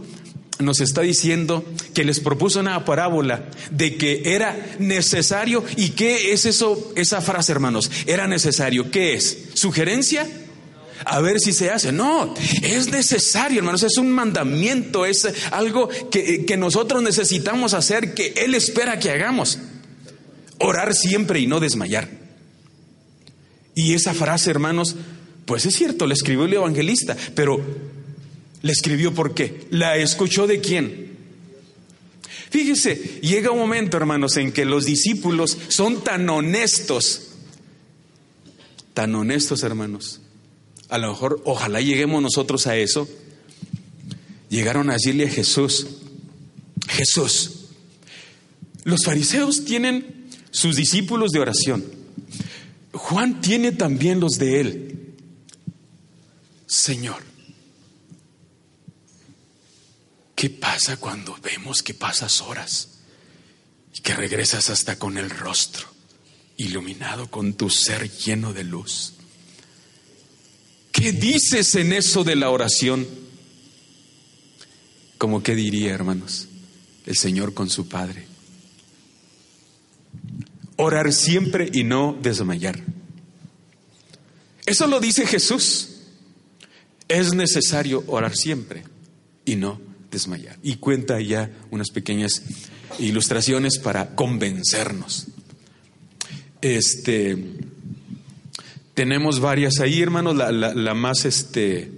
nos 0.61 0.81
está 0.81 1.01
diciendo 1.01 1.65
que 1.95 2.05
les 2.05 2.21
propuso 2.21 2.61
una 2.61 2.85
parábola 2.85 3.51
de 3.71 3.97
que 3.97 4.23
era 4.25 4.57
necesario. 4.79 5.65
¿Y 5.77 5.91
qué 5.91 6.33
es 6.33 6.47
eso, 6.47 6.93
esa 6.97 7.21
frase, 7.21 7.53
hermanos? 7.53 7.91
Era 8.07 8.29
necesario. 8.29 8.91
¿Qué 8.91 9.15
es? 9.15 9.39
¿Sugerencia? 9.55 10.29
A 11.07 11.21
ver 11.21 11.41
si 11.41 11.53
se 11.53 11.71
hace. 11.71 11.93
No, 11.93 12.35
es 12.63 12.89
necesario, 12.89 13.59
hermanos. 13.59 13.83
Es 13.83 13.99
un 13.99 14.13
mandamiento, 14.13 15.05
es 15.05 15.29
algo 15.51 15.89
que, 16.11 16.47
que 16.47 16.57
nosotros 16.57 17.03
necesitamos 17.03 17.75
hacer, 17.75 18.15
que 18.15 18.33
Él 18.37 18.55
espera 18.55 18.99
que 18.99 19.11
hagamos. 19.11 19.59
Orar 20.59 20.95
siempre 20.95 21.41
y 21.41 21.47
no 21.47 21.61
desmayar. 21.61 22.09
Y 23.75 23.95
esa 23.95 24.15
frase, 24.15 24.51
hermanos, 24.51 24.97
pues 25.47 25.67
es 25.67 25.75
cierto, 25.75 26.07
la 26.07 26.15
escribió 26.15 26.45
el 26.45 26.55
evangelista, 26.55 27.17
pero 27.35 27.61
¿Le 28.65 28.73
escribió 28.73 29.13
por 29.13 29.35
qué? 29.35 29.67
¿La 29.69 29.99
escuchó 29.99 30.47
de 30.47 30.63
quién? 30.63 31.19
Fíjese, 32.49 33.21
llega 33.21 33.51
un 33.51 33.59
momento, 33.59 33.99
hermanos, 33.99 34.39
en 34.39 34.53
que 34.53 34.65
los 34.65 34.87
discípulos 34.87 35.59
son 35.69 36.03
tan 36.03 36.27
honestos, 36.31 37.33
tan 38.95 39.15
honestos, 39.17 39.65
hermanos. 39.65 40.23
A 40.89 40.97
lo 40.97 41.11
mejor, 41.11 41.43
ojalá 41.45 41.83
lleguemos 41.83 42.23
nosotros 42.23 42.67
a 42.67 42.79
eso. 42.79 43.07
Llegaron 44.49 44.89
a 44.89 44.95
decirle 44.95 45.27
a 45.27 45.31
Jesús, 45.31 45.87
Jesús, 46.89 47.67
los 48.85 49.05
fariseos 49.05 49.67
tienen 49.67 50.24
sus 50.55 50.77
discípulos 50.77 51.33
de 51.33 51.41
oración. 51.41 51.85
Juan 52.93 53.41
tiene 53.41 53.73
también 53.73 54.21
los 54.21 54.39
de 54.39 54.61
él. 54.61 55.15
Señor, 56.67 57.23
¿Qué 60.45 60.51
pasa 60.51 60.99
cuando 60.99 61.39
vemos 61.43 61.83
que 61.83 61.95
pasas 61.95 62.43
horas 62.43 62.99
y 63.97 64.01
que 64.03 64.15
regresas 64.15 64.69
hasta 64.69 64.99
con 64.99 65.17
el 65.17 65.31
rostro 65.31 65.87
iluminado 66.59 67.31
con 67.31 67.55
tu 67.55 67.71
ser 67.71 68.11
lleno 68.11 68.53
de 68.53 68.63
luz? 68.65 69.15
¿Qué 70.93 71.13
dices 71.13 71.75
en 71.77 71.95
eso 71.95 72.25
de 72.25 72.37
la 72.37 72.51
oración? 72.51 73.09
Como 75.17 75.43
que 75.43 75.55
diría, 75.55 75.95
hermanos, 75.95 76.49
el 77.07 77.17
Señor 77.17 77.55
con 77.55 77.71
su 77.71 77.89
Padre. 77.89 78.34
Orar 80.77 81.13
siempre 81.13 81.71
y 81.73 81.85
no 81.85 82.19
desmayar. 82.21 82.83
Eso 84.67 84.87
lo 84.87 85.01
dice 85.01 85.27
Jesús. 85.27 85.91
Es 87.09 87.35
necesario 87.35 88.03
orar 88.07 88.35
siempre 88.35 88.85
y 89.45 89.57
no 89.57 89.81
desmayar. 90.11 90.59
Y 90.63 90.77
cuenta 90.77 91.21
ya 91.21 91.51
unas 91.71 91.91
pequeñas 91.91 92.43
ilustraciones 92.99 93.79
para 93.79 94.15
convencernos. 94.15 95.27
Este, 96.63 97.37
tenemos 98.95 99.41
varias 99.41 99.81
ahí, 99.81 100.01
hermanos. 100.01 100.35
La, 100.35 100.95
más 100.95 101.27
este, 101.27 101.93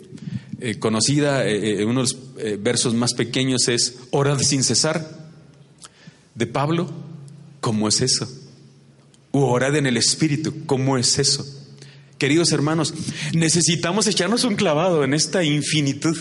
eh, 0.61 0.79
conocida, 0.79 1.47
eh, 1.47 1.81
eh, 1.81 1.85
uno 1.85 2.03
de 2.05 2.09
los 2.09 2.63
versos 2.63 2.95
más 2.95 3.15
pequeños 3.15 3.69
es 3.69 3.97
Orad 4.11 4.41
sin 4.41 4.65
cesar, 4.65 5.31
de 6.35 6.47
Pablo. 6.47 6.91
¿Cómo 7.61 7.89
es 7.89 8.01
eso? 8.01 8.29
U 9.37 9.45
orad 9.45 9.77
en 9.77 9.87
el 9.87 9.97
Espíritu. 9.97 10.65
¿Cómo 10.65 10.97
es 10.97 11.19
eso? 11.19 11.45
Queridos 12.19 12.53
hermanos, 12.53 12.95
necesitamos 13.35 14.07
echarnos 14.07 14.45
un 14.45 14.57
clavado 14.57 15.05
en 15.05 15.13
esta 15.13 15.45
infinitud 15.45 16.17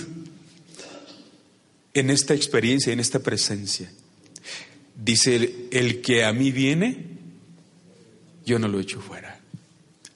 en 1.96 2.10
esta 2.10 2.34
experiencia, 2.34 2.94
en 2.94 3.00
esta 3.00 3.20
presencia. 3.20 3.90
Dice, 4.96 5.68
el, 5.72 6.02
que 6.02 6.26
a 6.26 6.34
mí 6.34 6.52
viene, 6.52 7.06
yo 8.46 8.60
no 8.60 8.68
lo 8.68 8.80
echo 8.80 9.00
fuera. 9.00 9.40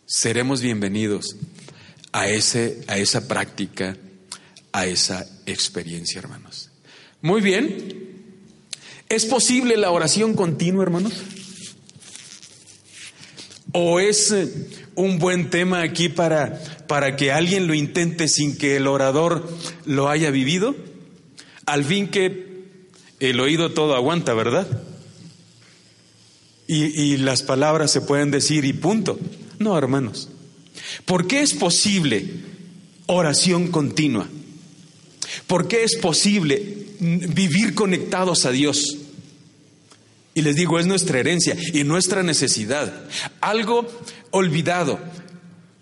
Seremos 0.06 0.62
bienvenidos 0.62 1.38
a, 2.12 2.28
ese, 2.28 2.82
a 2.88 2.98
esa 2.98 3.28
práctica, 3.28 3.96
a 4.74 4.86
esa 4.86 5.26
experiencia, 5.46 6.20
hermanos. 6.20 6.70
Muy 7.22 7.40
bien. 7.40 8.10
¿Es 9.08 9.26
posible 9.26 9.78
la 9.78 9.92
oración 9.92 10.34
continua, 10.34 10.84
hermanos? 10.84 11.14
¿O 13.72 14.00
es 14.00 14.32
eh, 14.32 14.52
un 14.96 15.20
buen 15.20 15.50
tema 15.50 15.82
aquí 15.82 16.10
para, 16.10 16.62
para 16.88 17.16
que 17.16 17.32
alguien 17.32 17.68
lo 17.68 17.74
intente 17.74 18.28
sin 18.28 18.58
que 18.58 18.76
el 18.78 18.88
orador 18.88 19.48
lo 19.86 20.10
haya 20.10 20.32
vivido? 20.32 20.76
al 21.70 21.86
fin 21.86 22.08
que 22.08 22.64
el 23.20 23.40
oído 23.40 23.72
todo 23.74 23.96
aguanta, 23.96 24.34
¿verdad? 24.34 24.68
Y, 26.68 27.18
las 27.18 27.42
palabras 27.42 27.92
se 27.92 28.02
pueden 28.02 28.30
decir 28.30 28.64
y 28.64 28.74
punto. 28.74 29.20
No, 29.58 29.76
hermanos. 29.76 30.30
¿Por 31.06 31.26
qué 31.26 31.42
es 31.42 31.54
posible 31.54 32.28
oración 33.08 33.70
continua. 33.70 34.28
¿Por 35.48 35.68
qué 35.68 35.84
es 35.84 35.96
posible 35.96 36.86
vivir 37.00 37.74
conectados 37.74 38.46
a 38.46 38.52
Dios? 38.52 38.99
Y 40.40 40.42
les 40.42 40.56
digo, 40.56 40.80
es 40.80 40.86
nuestra 40.86 41.20
herencia 41.20 41.54
y 41.74 41.84
nuestra 41.84 42.24
necesidad. 42.24 42.94
Algo 43.42 43.86
olvidado, 44.32 44.98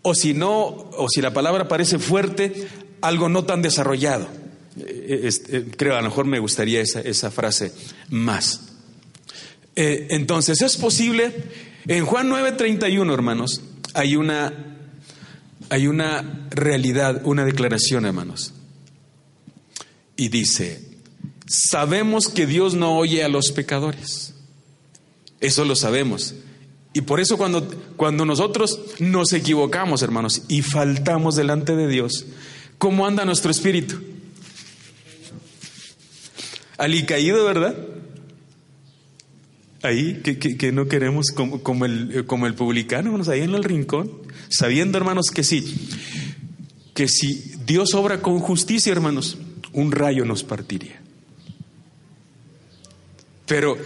o 0.01 0.15
si 0.15 0.33
no, 0.33 0.65
o 0.65 1.07
si 1.13 1.21
la 1.21 1.31
palabra 1.31 1.67
parece 1.67 1.99
fuerte, 1.99 2.67
algo 3.01 3.29
no 3.29 3.45
tan 3.45 3.61
desarrollado. 3.61 4.27
Eh, 4.79 5.29
eh, 5.49 5.65
creo, 5.77 5.95
a 5.95 6.01
lo 6.01 6.09
mejor 6.09 6.25
me 6.25 6.39
gustaría 6.39 6.81
esa, 6.81 7.29
frase 7.29 7.71
más. 8.09 8.61
Eh, 9.75 10.07
entonces, 10.09 10.59
es 10.63 10.75
posible, 10.75 11.35
en 11.87 12.07
Juan 12.07 12.27
9:31, 12.27 13.13
hermanos, 13.13 13.61
hay 13.93 14.15
una, 14.15 14.79
hay 15.69 15.85
una 15.85 16.47
realidad, 16.49 17.21
una 17.25 17.45
declaración, 17.45 18.07
hermanos. 18.07 18.55
Y 20.15 20.29
dice, 20.29 20.81
sabemos 21.45 22.27
que 22.27 22.47
Dios 22.47 22.73
no 22.73 22.97
oye 22.97 23.23
a 23.23 23.29
los 23.29 23.51
pecadores. 23.51 24.33
Eso 25.39 25.65
lo 25.65 25.75
sabemos. 25.75 26.35
Y 26.93 27.01
por 27.01 27.19
eso 27.19 27.37
cuando, 27.37 27.67
cuando 27.95 28.25
nosotros 28.25 28.79
nos 28.99 29.33
equivocamos, 29.33 30.01
hermanos, 30.01 30.43
y 30.47 30.61
faltamos 30.63 31.35
delante 31.35 31.75
de 31.75 31.87
Dios, 31.87 32.25
¿cómo 32.77 33.05
anda 33.05 33.23
nuestro 33.23 33.51
espíritu? 33.51 33.99
Alicaído, 36.77 37.45
¿verdad? 37.45 37.75
Ahí, 39.83 40.21
que, 40.23 40.71
no 40.71 40.87
queremos 40.87 41.27
como, 41.27 41.61
como, 41.61 41.85
el, 41.85 42.25
como 42.25 42.47
el 42.47 42.55
publicano, 42.55 43.09
hermanos, 43.09 43.29
ahí 43.29 43.41
en 43.41 43.53
el 43.53 43.63
rincón, 43.63 44.11
sabiendo, 44.49 44.97
hermanos, 44.97 45.29
que 45.29 45.43
sí, 45.43 45.89
que 46.95 47.07
si 47.07 47.53
Dios 47.65 47.93
obra 47.93 48.21
con 48.21 48.39
justicia, 48.39 48.91
hermanos, 48.91 49.37
un 49.73 49.91
rayo 49.91 50.25
nos 50.25 50.43
partiría. 50.43 50.99
Pero 53.45 53.77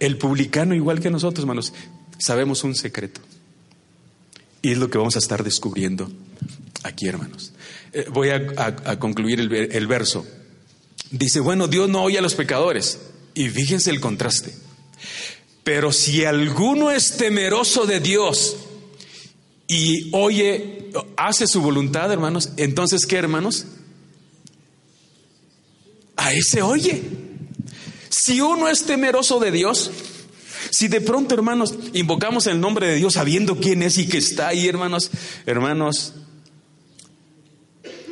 el 0.00 0.18
publicano, 0.18 0.74
igual 0.74 1.00
que 1.00 1.10
nosotros, 1.10 1.44
hermanos, 1.44 1.72
sabemos 2.18 2.64
un 2.64 2.74
secreto. 2.74 3.20
Y 4.62 4.72
es 4.72 4.78
lo 4.78 4.90
que 4.90 4.98
vamos 4.98 5.16
a 5.16 5.20
estar 5.20 5.44
descubriendo 5.44 6.10
aquí, 6.82 7.06
hermanos. 7.06 7.52
Eh, 7.92 8.06
voy 8.10 8.30
a, 8.30 8.98
concluir 8.98 9.40
el, 9.40 9.52
el 9.52 9.86
verso. 9.86 10.26
Dice, 11.10 11.40
bueno, 11.40 11.68
Dios 11.68 11.88
no 11.88 12.02
oye 12.02 12.18
a 12.18 12.22
los 12.22 12.34
pecadores. 12.34 12.98
Y 13.34 13.48
fíjense 13.48 13.90
el 13.90 14.00
contraste. 14.00 14.52
Pero 15.62 15.92
si 15.92 16.24
alguno 16.24 16.90
es 16.90 17.16
temeroso 17.16 17.86
de 17.86 18.00
Dios 18.00 18.56
y 19.68 20.08
oye, 20.12 20.90
hace 21.16 21.46
su 21.46 21.60
voluntad, 21.60 22.10
hermanos, 22.10 22.50
entonces, 22.56 23.04
¿qué, 23.04 23.16
hermanos? 23.16 23.66
A 26.16 26.32
ese 26.32 26.62
oye. 26.62 27.02
Si 28.08 28.40
uno 28.40 28.68
es 28.68 28.84
temeroso 28.84 29.38
de 29.38 29.50
Dios, 29.50 29.90
si 30.70 30.88
de 30.88 31.00
pronto, 31.00 31.34
hermanos, 31.34 31.74
invocamos 31.92 32.46
el 32.46 32.60
nombre 32.60 32.88
de 32.88 32.96
Dios 32.96 33.14
sabiendo 33.14 33.56
quién 33.58 33.82
es 33.82 33.98
y 33.98 34.08
que 34.08 34.18
está 34.18 34.48
ahí, 34.48 34.66
hermanos, 34.68 35.10
hermanos, 35.46 36.14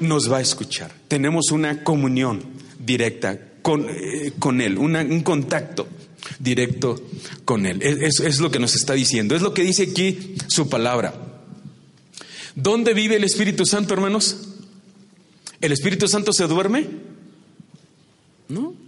nos 0.01 0.31
va 0.31 0.39
a 0.39 0.43
escuchar. 0.43 0.93
Tenemos 1.09 1.51
una 1.51 1.83
comunión 1.83 2.43
directa 2.79 3.39
con, 3.63 3.87
eh, 3.89 4.33
con 4.39 4.61
Él, 4.61 4.79
un 4.79 5.23
contacto 5.23 5.89
directo 6.39 7.01
con 7.45 7.67
Él. 7.67 7.83
Es, 7.83 8.21
es 8.21 8.41
lo 8.41 8.51
que 8.51 8.59
nos 8.59 8.75
está 8.75 8.95
diciendo, 8.95 9.35
es 9.35 9.43
lo 9.43 9.55
que 9.55 9.63
dice 9.63 9.85
aquí 9.91 10.35
su 10.47 10.69
palabra. 10.69 11.15
¿Dónde 12.55 12.95
vive 12.95 13.17
el 13.17 13.25
Espíritu 13.25 13.67
Santo, 13.67 13.93
hermanos? 13.93 14.49
¿El 15.61 15.73
Espíritu 15.73 16.09
Santo 16.09 16.33
se 16.33 16.47
duerme? 16.47 16.87
No. 18.49 18.86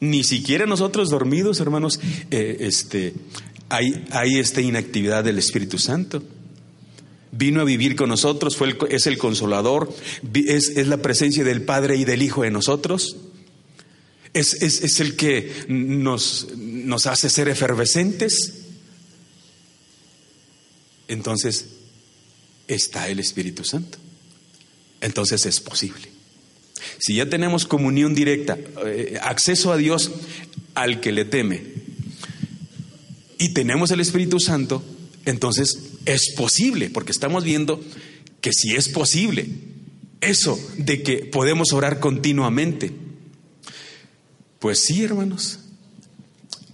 Ni 0.00 0.24
siquiera 0.24 0.66
nosotros 0.66 1.10
dormidos, 1.10 1.60
hermanos, 1.60 2.00
eh, 2.30 2.58
este, 2.60 3.14
hay, 3.68 4.04
hay 4.10 4.38
esta 4.38 4.60
inactividad 4.60 5.24
del 5.24 5.38
Espíritu 5.38 5.78
Santo. 5.78 6.22
Vino 7.32 7.60
a 7.60 7.64
vivir 7.64 7.96
con 7.96 8.08
nosotros, 8.08 8.56
fue 8.56 8.76
es 8.90 9.06
el 9.06 9.18
consolador, 9.18 9.92
es, 10.34 10.68
es, 10.70 10.86
la 10.86 10.98
presencia 10.98 11.44
del 11.44 11.62
Padre 11.62 11.96
y 11.96 12.04
del 12.04 12.22
Hijo 12.22 12.44
en 12.44 12.52
nosotros. 12.52 13.16
Es, 14.32 14.54
es, 14.62 14.82
es 14.82 15.00
el 15.00 15.16
que 15.16 15.52
nos, 15.68 16.48
nos 16.56 17.06
hace 17.06 17.30
ser 17.30 17.48
efervescentes. 17.48 18.62
Entonces, 21.08 21.66
está 22.68 23.08
el 23.08 23.20
Espíritu 23.20 23.64
Santo. 23.64 23.98
Entonces 25.00 25.46
es 25.46 25.60
posible. 25.60 26.15
Si 26.98 27.14
ya 27.14 27.28
tenemos 27.28 27.66
comunión 27.66 28.14
directa, 28.14 28.58
eh, 28.86 29.18
acceso 29.22 29.72
a 29.72 29.76
Dios 29.76 30.12
al 30.74 31.00
que 31.00 31.12
le 31.12 31.24
teme, 31.24 31.62
y 33.38 33.50
tenemos 33.50 33.90
el 33.90 34.00
Espíritu 34.00 34.40
Santo, 34.40 34.82
entonces 35.24 35.78
es 36.06 36.32
posible, 36.36 36.90
porque 36.90 37.12
estamos 37.12 37.44
viendo 37.44 37.82
que 38.40 38.52
si 38.52 38.74
es 38.74 38.88
posible 38.88 39.48
eso 40.20 40.58
de 40.78 41.02
que 41.02 41.18
podemos 41.18 41.72
orar 41.72 42.00
continuamente. 42.00 42.92
Pues 44.58 44.84
sí, 44.84 45.04
hermanos, 45.04 45.60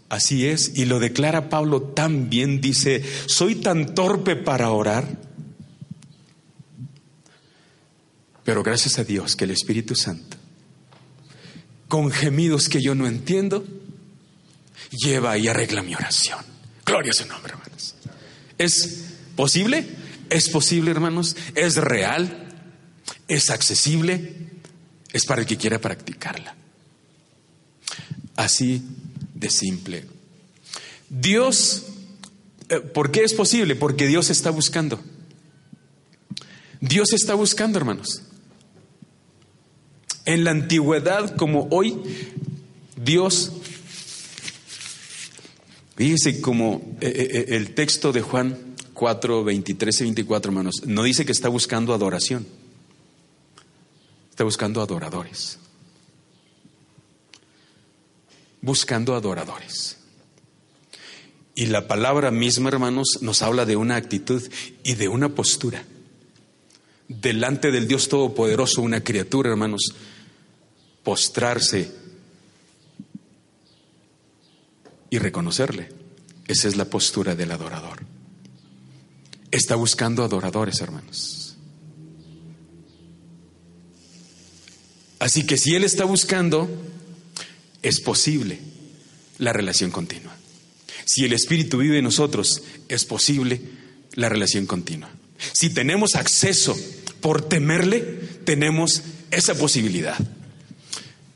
así 0.09 0.47
es, 0.47 0.73
y 0.77 0.85
lo 0.85 1.01
declara 1.01 1.49
Pablo 1.49 1.83
también, 1.83 2.61
dice, 2.61 3.03
soy 3.27 3.57
tan 3.57 3.95
torpe 3.95 4.37
para 4.37 4.71
orar 4.71 5.19
Pero 8.45 8.63
gracias 8.63 8.99
a 8.99 9.05
Dios 9.05 9.37
que 9.37 9.45
el 9.45 9.53
Espíritu 9.53 9.95
Santo, 9.95 10.37
con 11.89 12.11
gemidos 12.11 12.69
que 12.69 12.83
yo 12.83 12.95
no 12.95 13.07
entiendo, 13.07 13.65
lleva 14.91 15.39
y 15.39 15.49
arregla 15.49 15.83
mi 15.83 15.95
oración. 15.95 16.41
Gloria 16.85 17.13
a 17.13 17.15
su 17.15 17.27
nombre, 17.27 17.53
hermanos. 17.53 17.95
¿Es 18.59 19.05
posible? 19.37 19.87
Es 20.31 20.49
posible, 20.49 20.91
hermanos. 20.91 21.37
Es 21.55 21.77
real. 21.77 22.49
Es 23.29 23.51
accesible. 23.51 24.35
Es 25.13 25.25
para 25.25 25.43
el 25.43 25.47
que 25.47 25.57
quiera 25.57 25.81
practicarla. 25.81 26.55
Así 28.37 28.83
de 29.35 29.51
simple. 29.51 30.05
Dios, 31.09 31.85
eh, 32.69 32.81
¿por 32.81 33.13
qué 33.13 33.23
es 33.23 33.35
posible? 33.35 33.77
Porque 33.77 34.07
Dios 34.07 34.31
está 34.31 34.51
buscando. 34.51 35.01
Dios 36.81 37.13
está 37.13 37.35
buscando, 37.35 37.79
hermanos. 37.79 38.23
En 40.25 40.45
la 40.45 40.53
antigüedad 40.53 41.35
como 41.37 41.67
hoy, 41.71 42.01
Dios, 42.97 43.53
fíjese 45.97 46.41
como 46.41 46.97
eh, 47.01 47.09
eh, 47.09 47.29
eh, 47.31 47.57
el 47.57 47.75
texto 47.75 48.13
de 48.13 48.23
Juan 48.23 48.57
4, 48.95 49.43
23 49.43 50.01
y 50.01 50.05
24, 50.05 50.51
hermanos, 50.51 50.83
no 50.87 51.03
dice 51.03 51.27
que 51.27 51.33
está 51.33 51.49
buscando 51.49 51.93
adoración, 51.93 52.47
está 54.31 54.45
buscando 54.45 54.81
adoradores. 54.81 55.59
Buscando 58.61 59.17
adoradores. 59.17 59.97
Y 61.57 61.67
la 61.67 61.89
palabra 61.89 62.31
misma, 62.31 62.69
hermanos, 62.69 63.19
nos 63.23 63.43
habla 63.43 63.67
de 63.67 63.75
una 63.75 63.97
actitud 63.97 64.41
y 64.85 64.95
de 64.95 65.09
una 65.09 65.31
postura. 65.31 65.85
Delante 67.09 67.73
del 67.73 67.89
Dios 67.89 68.09
Todopoderoso, 68.09 68.83
una 68.83 69.03
criatura, 69.03 69.51
hermanos, 69.51 69.95
postrarse 71.03 71.91
y 75.11 75.19
reconocerle. 75.19 75.89
Esa 76.49 76.69
es 76.69 76.77
la 76.77 76.87
postura 76.87 77.35
del 77.35 77.53
adorador. 77.53 78.03
Está 79.51 79.77
buscando 79.77 80.25
adoradores, 80.25 80.81
hermanos. 80.81 81.57
Así 85.19 85.47
que 85.47 85.57
si 85.57 85.75
Él 85.75 85.85
está 85.85 86.05
buscando, 86.05 86.69
es 87.83 88.01
posible 88.01 88.59
la 89.39 89.53
relación 89.53 89.91
continua. 89.91 90.35
Si 91.05 91.25
el 91.25 91.33
Espíritu 91.33 91.79
vive 91.79 91.99
en 91.99 92.05
nosotros, 92.05 92.63
es 92.89 93.05
posible 93.05 93.61
la 94.15 94.29
relación 94.29 94.67
continua. 94.67 95.11
Si 95.53 95.71
tenemos 95.71 96.15
acceso 96.15 96.77
por 97.21 97.43
temerle, 97.43 98.01
tenemos 98.45 99.03
esa 99.31 99.55
posibilidad. 99.55 100.17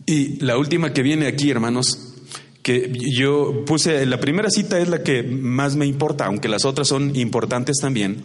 Y 0.07 0.39
la 0.45 0.57
última 0.57 0.93
que 0.93 1.03
viene 1.03 1.27
aquí, 1.27 1.51
hermanos, 1.51 2.15
que 2.63 2.93
yo 3.17 3.65
puse, 3.65 4.07
la 4.07 4.21
primera 4.21 4.51
cita 4.51 4.79
es 4.79 4.89
la 4.89 5.03
que 5.03 5.23
más 5.25 5.77
me 5.77 5.87
importa, 5.87 6.27
aunque 6.27 6.49
las 6.49 6.65
otras 6.65 6.89
son 6.89 7.17
importantes 7.17 7.79
también, 7.81 8.23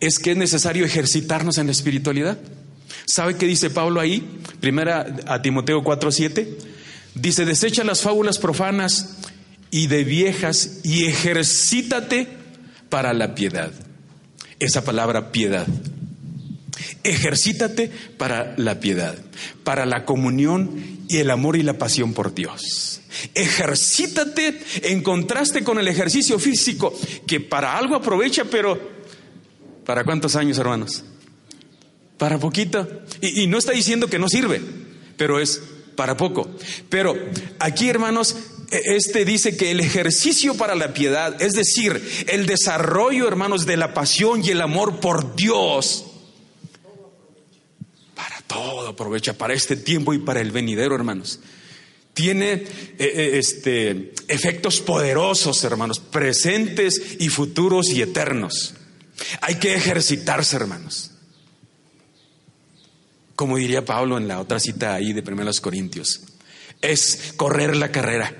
es 0.00 0.18
que 0.18 0.32
es 0.32 0.36
necesario 0.36 0.84
ejercitarnos 0.84 1.58
en 1.58 1.66
la 1.66 1.72
espiritualidad. 1.72 2.38
¿Sabe 3.06 3.36
qué 3.36 3.46
dice 3.46 3.70
Pablo 3.70 4.00
ahí? 4.00 4.24
Primera 4.60 5.16
a 5.26 5.42
Timoteo 5.42 5.82
4:7. 5.82 6.46
Dice, 7.14 7.44
desecha 7.44 7.84
las 7.84 8.00
fábulas 8.00 8.38
profanas 8.38 9.18
y 9.70 9.86
de 9.88 10.04
viejas 10.04 10.80
y 10.84 11.04
ejercítate 11.06 12.28
para 12.88 13.12
la 13.12 13.34
piedad. 13.34 13.72
Esa 14.58 14.84
palabra 14.84 15.32
piedad. 15.32 15.66
Ejercítate 17.02 17.90
para 18.18 18.54
la 18.56 18.80
piedad, 18.80 19.16
para 19.62 19.86
la 19.86 20.04
comunión 20.04 21.04
y 21.08 21.18
el 21.18 21.30
amor 21.30 21.56
y 21.56 21.62
la 21.62 21.78
pasión 21.78 22.14
por 22.14 22.34
Dios. 22.34 23.00
Ejercítate 23.34 24.60
en 24.82 25.02
contraste 25.02 25.62
con 25.62 25.78
el 25.78 25.88
ejercicio 25.88 26.38
físico, 26.38 26.92
que 27.26 27.40
para 27.40 27.76
algo 27.76 27.94
aprovecha, 27.94 28.44
pero 28.44 28.78
¿para 29.84 30.04
cuántos 30.04 30.34
años, 30.36 30.58
hermanos? 30.58 31.04
Para 32.18 32.38
poquito. 32.38 32.88
Y, 33.20 33.42
y 33.42 33.46
no 33.46 33.58
está 33.58 33.72
diciendo 33.72 34.08
que 34.08 34.18
no 34.18 34.28
sirve, 34.28 34.60
pero 35.16 35.40
es 35.40 35.60
para 35.94 36.16
poco. 36.16 36.50
Pero 36.88 37.14
aquí, 37.58 37.88
hermanos, 37.88 38.36
e, 38.70 38.96
este 38.96 39.24
dice 39.24 39.56
que 39.56 39.70
el 39.70 39.80
ejercicio 39.80 40.54
para 40.54 40.74
la 40.74 40.92
piedad, 40.92 41.40
es 41.40 41.52
decir, 41.52 42.02
el 42.28 42.46
desarrollo, 42.46 43.28
hermanos, 43.28 43.66
de 43.66 43.76
la 43.76 43.94
pasión 43.94 44.44
y 44.44 44.50
el 44.50 44.60
amor 44.60 45.00
por 45.00 45.36
Dios, 45.36 46.06
todo 48.46 48.88
aprovecha, 48.88 49.32
para 49.34 49.54
este 49.54 49.76
tiempo 49.76 50.14
y 50.14 50.18
para 50.18 50.40
el 50.40 50.52
venidero, 50.52 50.94
hermanos. 50.94 51.40
Tiene 52.12 52.52
eh, 52.52 52.66
eh, 52.98 53.30
este, 53.38 54.12
efectos 54.28 54.80
poderosos, 54.80 55.64
hermanos, 55.64 55.98
presentes 55.98 57.16
y 57.18 57.28
futuros 57.28 57.88
y 57.88 58.02
eternos. 58.02 58.74
Hay 59.40 59.56
que 59.56 59.74
ejercitarse, 59.74 60.56
hermanos. 60.56 61.10
Como 63.34 63.56
diría 63.56 63.84
Pablo 63.84 64.16
en 64.16 64.28
la 64.28 64.40
otra 64.40 64.60
cita 64.60 64.94
ahí 64.94 65.12
de 65.12 65.28
1 65.28 65.50
Corintios, 65.60 66.20
es 66.80 67.32
correr 67.36 67.76
la 67.76 67.90
carrera. 67.90 68.32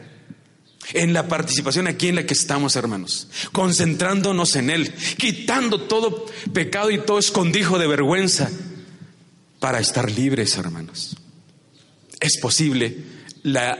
En 0.92 1.12
la 1.12 1.26
participación 1.26 1.88
aquí 1.88 2.08
en 2.08 2.16
la 2.16 2.26
que 2.26 2.34
estamos, 2.34 2.76
hermanos, 2.76 3.28
concentrándonos 3.52 4.54
en 4.54 4.70
Él, 4.70 4.94
quitando 5.16 5.80
todo 5.80 6.26
pecado 6.52 6.90
y 6.90 6.98
todo 6.98 7.18
escondijo 7.18 7.78
de 7.78 7.88
vergüenza 7.88 8.50
para 9.64 9.80
estar 9.80 10.10
libres, 10.10 10.58
hermanos. 10.58 11.16
Es 12.20 12.36
posible 12.36 12.98
la 13.44 13.78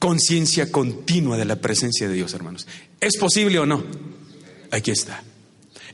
conciencia 0.00 0.72
continua 0.72 1.36
de 1.36 1.44
la 1.44 1.60
presencia 1.60 2.08
de 2.08 2.14
Dios, 2.14 2.34
hermanos. 2.34 2.66
¿Es 3.00 3.18
posible 3.18 3.60
o 3.60 3.66
no? 3.66 3.84
Aquí 4.72 4.90
está. 4.90 5.22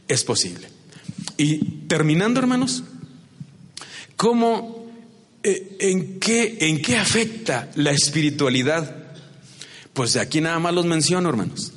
Es 0.09 0.25
posible. 0.25 0.67
Y 1.37 1.59
terminando, 1.89 2.41
hermanos, 2.41 2.85
¿cómo, 4.17 4.91
eh, 5.43 5.77
en, 5.81 6.19
qué, 6.19 6.57
en 6.63 6.81
qué 6.81 6.97
afecta 6.97 7.71
la 7.75 7.91
espiritualidad? 7.91 9.13
Pues 9.93 10.15
de 10.15 10.21
aquí 10.21 10.41
nada 10.41 10.59
más 10.59 10.73
los 10.73 10.87
menciono, 10.87 11.29
hermanos. 11.29 11.73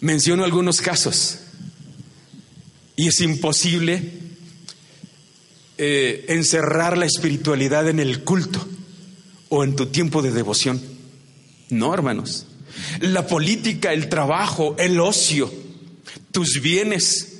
Menciono 0.00 0.42
algunos 0.42 0.80
casos. 0.80 1.38
Y 2.96 3.06
es 3.06 3.20
imposible 3.20 4.31
eh, 5.78 6.26
encerrar 6.28 6.98
la 6.98 7.06
espiritualidad 7.06 7.88
en 7.88 7.98
el 7.98 8.24
culto 8.24 8.64
o 9.48 9.64
en 9.64 9.76
tu 9.76 9.86
tiempo 9.86 10.22
de 10.22 10.30
devoción. 10.30 10.80
No, 11.70 11.92
hermanos. 11.94 12.46
La 13.00 13.26
política, 13.26 13.92
el 13.92 14.08
trabajo, 14.08 14.76
el 14.78 15.00
ocio, 15.00 15.52
tus 16.30 16.60
bienes, 16.60 17.32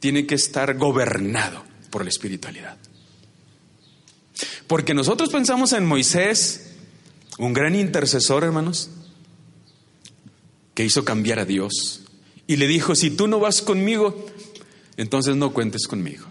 tienen 0.00 0.26
que 0.26 0.34
estar 0.34 0.76
gobernado 0.76 1.64
por 1.90 2.02
la 2.04 2.08
espiritualidad. 2.08 2.76
Porque 4.66 4.94
nosotros 4.94 5.30
pensamos 5.30 5.72
en 5.72 5.84
Moisés, 5.84 6.72
un 7.38 7.52
gran 7.52 7.74
intercesor, 7.74 8.44
hermanos, 8.44 8.90
que 10.74 10.84
hizo 10.84 11.04
cambiar 11.04 11.38
a 11.38 11.44
Dios. 11.44 12.02
Y 12.46 12.56
le 12.56 12.66
dijo, 12.66 12.94
si 12.94 13.10
tú 13.10 13.26
no 13.26 13.38
vas 13.40 13.62
conmigo, 13.62 14.26
entonces 14.96 15.36
no 15.36 15.52
cuentes 15.52 15.86
conmigo. 15.86 16.26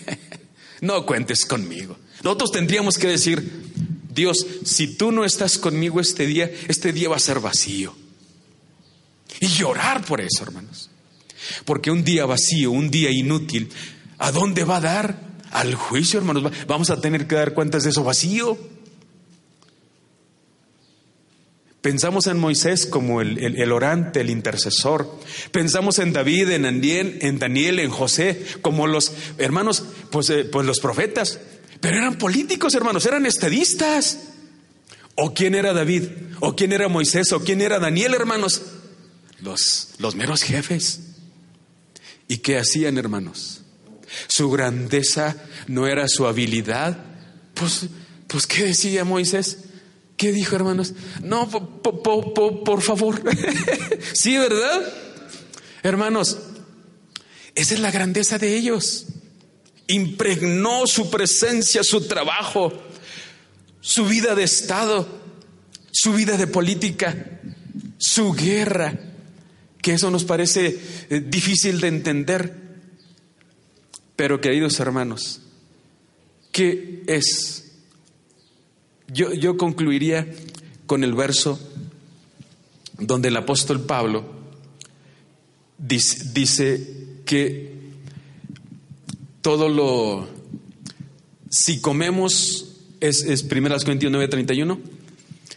no 0.80 1.06
cuentes 1.06 1.44
conmigo. 1.44 1.96
Nosotros 2.22 2.52
tendríamos 2.52 2.98
que 2.98 3.08
decir, 3.08 3.70
Dios, 4.14 4.46
si 4.64 4.96
tú 4.96 5.12
no 5.12 5.24
estás 5.24 5.58
conmigo 5.58 6.00
este 6.00 6.26
día, 6.26 6.50
este 6.68 6.92
día 6.92 7.08
va 7.08 7.16
a 7.16 7.20
ser 7.20 7.40
vacío. 7.40 7.94
Y 9.40 9.46
llorar 9.48 10.04
por 10.04 10.20
eso, 10.20 10.42
hermanos. 10.42 10.90
Porque 11.64 11.90
un 11.90 12.04
día 12.04 12.24
vacío, 12.26 12.70
un 12.70 12.90
día 12.90 13.10
inútil, 13.10 13.70
¿a 14.18 14.32
dónde 14.32 14.64
va 14.64 14.76
a 14.76 14.80
dar? 14.80 15.34
Al 15.50 15.74
juicio, 15.74 16.18
hermanos. 16.18 16.50
Vamos 16.66 16.90
a 16.90 17.00
tener 17.00 17.26
que 17.26 17.34
dar 17.34 17.54
cuentas 17.54 17.84
de 17.84 17.90
eso 17.90 18.04
vacío. 18.04 18.58
Pensamos 21.84 22.28
en 22.28 22.38
Moisés 22.38 22.86
como 22.86 23.20
el, 23.20 23.70
orante, 23.70 24.22
el 24.22 24.30
intercesor. 24.30 25.20
Pensamos 25.50 25.98
en 25.98 26.14
David, 26.14 26.48
en 26.52 26.62
Daniel, 26.62 27.18
en 27.20 27.38
Daniel, 27.38 27.78
en 27.78 27.90
José, 27.90 28.42
como 28.62 28.86
los 28.86 29.12
hermanos, 29.36 29.84
pues, 30.10 30.30
eh, 30.30 30.46
pues 30.46 30.66
los 30.66 30.80
profetas. 30.80 31.38
Pero 31.82 31.98
eran 31.98 32.16
políticos, 32.16 32.74
hermanos, 32.74 33.04
eran 33.04 33.26
estadistas. 33.26 34.18
¿O 35.14 35.34
quién 35.34 35.54
era 35.54 35.74
David? 35.74 36.04
¿O 36.40 36.56
quién 36.56 36.72
era 36.72 36.88
Moisés? 36.88 37.30
¿O 37.32 37.40
quién 37.40 37.60
era 37.60 37.78
Daniel, 37.78 38.14
hermanos? 38.14 38.62
Los, 39.42 39.90
los 39.98 40.14
meros 40.14 40.42
jefes. 40.42 41.00
¿Y 42.28 42.38
qué 42.38 42.56
hacían, 42.56 42.96
hermanos? 42.96 43.60
Su 44.26 44.50
grandeza 44.50 45.36
no 45.66 45.86
era 45.86 46.08
su 46.08 46.26
habilidad. 46.26 46.96
Pues, 47.52 47.88
pues 48.26 48.46
¿qué 48.46 48.64
decía 48.64 49.04
Moisés? 49.04 49.58
¿Qué 50.16 50.32
dijo, 50.32 50.56
hermanos? 50.56 50.94
No, 51.22 51.48
por 51.48 52.82
favor. 52.82 53.22
sí, 54.12 54.38
¿verdad? 54.38 54.82
Hermanos, 55.82 56.38
esa 57.54 57.74
es 57.74 57.80
la 57.80 57.90
grandeza 57.90 58.38
de 58.38 58.56
ellos. 58.56 59.06
Impregnó 59.86 60.86
su 60.86 61.10
presencia, 61.10 61.84
su 61.84 62.06
trabajo, 62.06 62.72
su 63.80 64.06
vida 64.06 64.34
de 64.34 64.44
Estado, 64.44 65.06
su 65.92 66.12
vida 66.14 66.36
de 66.36 66.46
política, 66.46 67.40
su 67.98 68.32
guerra, 68.32 68.98
que 69.82 69.92
eso 69.92 70.10
nos 70.10 70.24
parece 70.24 70.78
eh, 71.10 71.20
difícil 71.20 71.80
de 71.80 71.88
entender. 71.88 72.64
Pero 74.16 74.40
queridos 74.40 74.80
hermanos, 74.80 75.40
¿qué 76.50 77.02
es 77.06 77.63
yo, 79.08 79.56
concluiría 79.56 80.26
con 80.86 81.04
el 81.04 81.14
verso 81.14 81.58
donde 82.98 83.28
el 83.28 83.36
apóstol 83.36 83.80
Pablo 83.80 84.24
dice, 85.78 87.06
que 87.24 87.74
todo 89.40 89.68
lo, 89.68 90.28
si 91.50 91.80
comemos, 91.80 92.76
es, 93.00 93.22
es 93.22 93.42
1 93.42 93.78
Corintios 93.84 94.12
9:31, 94.12 94.78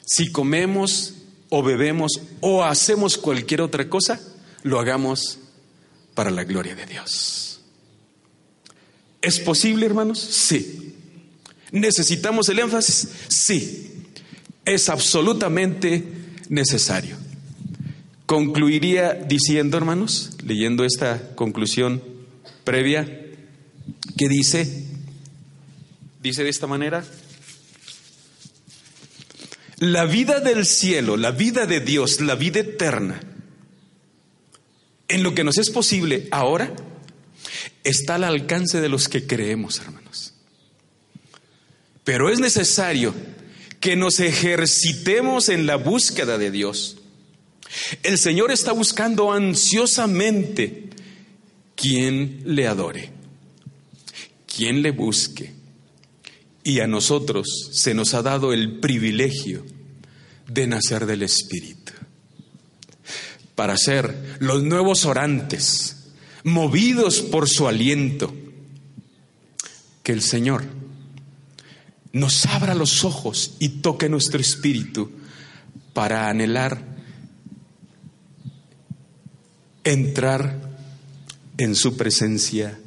si 0.05 0.31
comemos 0.31 1.13
o 1.49 1.63
bebemos 1.63 2.21
o 2.41 2.63
hacemos 2.63 3.17
cualquier 3.17 3.61
otra 3.61 3.89
cosa, 3.89 4.19
lo 4.63 4.79
hagamos 4.79 5.39
para 6.13 6.31
la 6.31 6.43
gloria 6.43 6.75
de 6.75 6.85
Dios. 6.85 7.61
¿Es 9.21 9.39
posible, 9.39 9.85
hermanos? 9.85 10.19
Sí. 10.19 10.86
¿Necesitamos 11.71 12.49
el 12.49 12.59
énfasis? 12.59 13.09
Sí, 13.27 14.05
es 14.65 14.89
absolutamente 14.89 16.03
necesario. 16.49 17.17
Concluiría 18.25 19.13
diciendo, 19.13 19.77
hermanos, 19.77 20.31
leyendo 20.43 20.83
esta 20.83 21.35
conclusión 21.35 22.03
previa, 22.63 23.05
que 24.17 24.27
dice, 24.27 24.85
dice 26.21 26.43
de 26.43 26.49
esta 26.49 26.67
manera, 26.67 27.05
la 29.79 30.05
vida 30.05 30.39
del 30.39 30.65
cielo, 30.65 31.17
la 31.17 31.31
vida 31.31 31.65
de 31.65 31.79
Dios, 31.79 32.19
la 32.19 32.35
vida 32.35 32.59
eterna, 32.61 33.21
en 35.07 35.23
lo 35.23 35.33
que 35.33 35.43
nos 35.43 35.57
es 35.57 35.69
posible 35.69 36.27
ahora, 36.31 36.73
está 37.83 38.15
al 38.15 38.25
alcance 38.25 38.81
de 38.81 38.89
los 38.89 39.07
que 39.07 39.25
creemos, 39.25 39.79
hermanos. 39.79 40.33
Pero 42.07 42.29
es 42.29 42.39
necesario 42.39 43.13
que 43.81 43.97
nos 43.97 44.21
ejercitemos 44.21 45.49
en 45.49 45.65
la 45.65 45.75
búsqueda 45.75 46.37
de 46.37 46.51
Dios. 46.51 46.99
El 48.01 48.17
Señor 48.17 48.49
está 48.49 48.71
buscando 48.71 49.33
ansiosamente 49.33 50.85
quien 51.75 52.43
le 52.45 52.65
adore, 52.65 53.11
quien 54.45 54.81
le 54.83 54.91
busque. 54.91 55.51
Y 56.63 56.79
a 56.79 56.87
nosotros 56.87 57.71
se 57.73 57.93
nos 57.93 58.13
ha 58.13 58.21
dado 58.21 58.53
el 58.53 58.79
privilegio 58.79 59.65
de 60.47 60.65
nacer 60.65 61.07
del 61.07 61.23
Espíritu, 61.23 61.91
para 63.53 63.75
ser 63.75 64.37
los 64.39 64.63
nuevos 64.63 65.03
orantes, 65.03 66.07
movidos 66.45 67.19
por 67.19 67.49
su 67.49 67.67
aliento, 67.67 68.33
que 70.03 70.13
el 70.13 70.21
Señor 70.21 70.76
nos 72.13 72.45
abra 72.45 72.73
los 72.73 73.03
ojos 73.03 73.55
y 73.59 73.69
toque 73.69 74.09
nuestro 74.09 74.39
espíritu 74.39 75.11
para 75.93 76.29
anhelar 76.29 76.81
entrar 79.83 80.59
en 81.57 81.75
su 81.75 81.95
presencia 81.95 82.77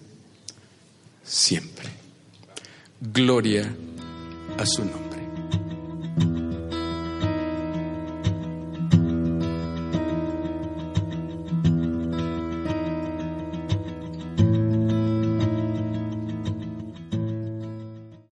siempre. 1.25 1.89
Gloria 3.01 3.75
a 4.59 4.67
su 4.67 4.85
nombre. 4.85 5.10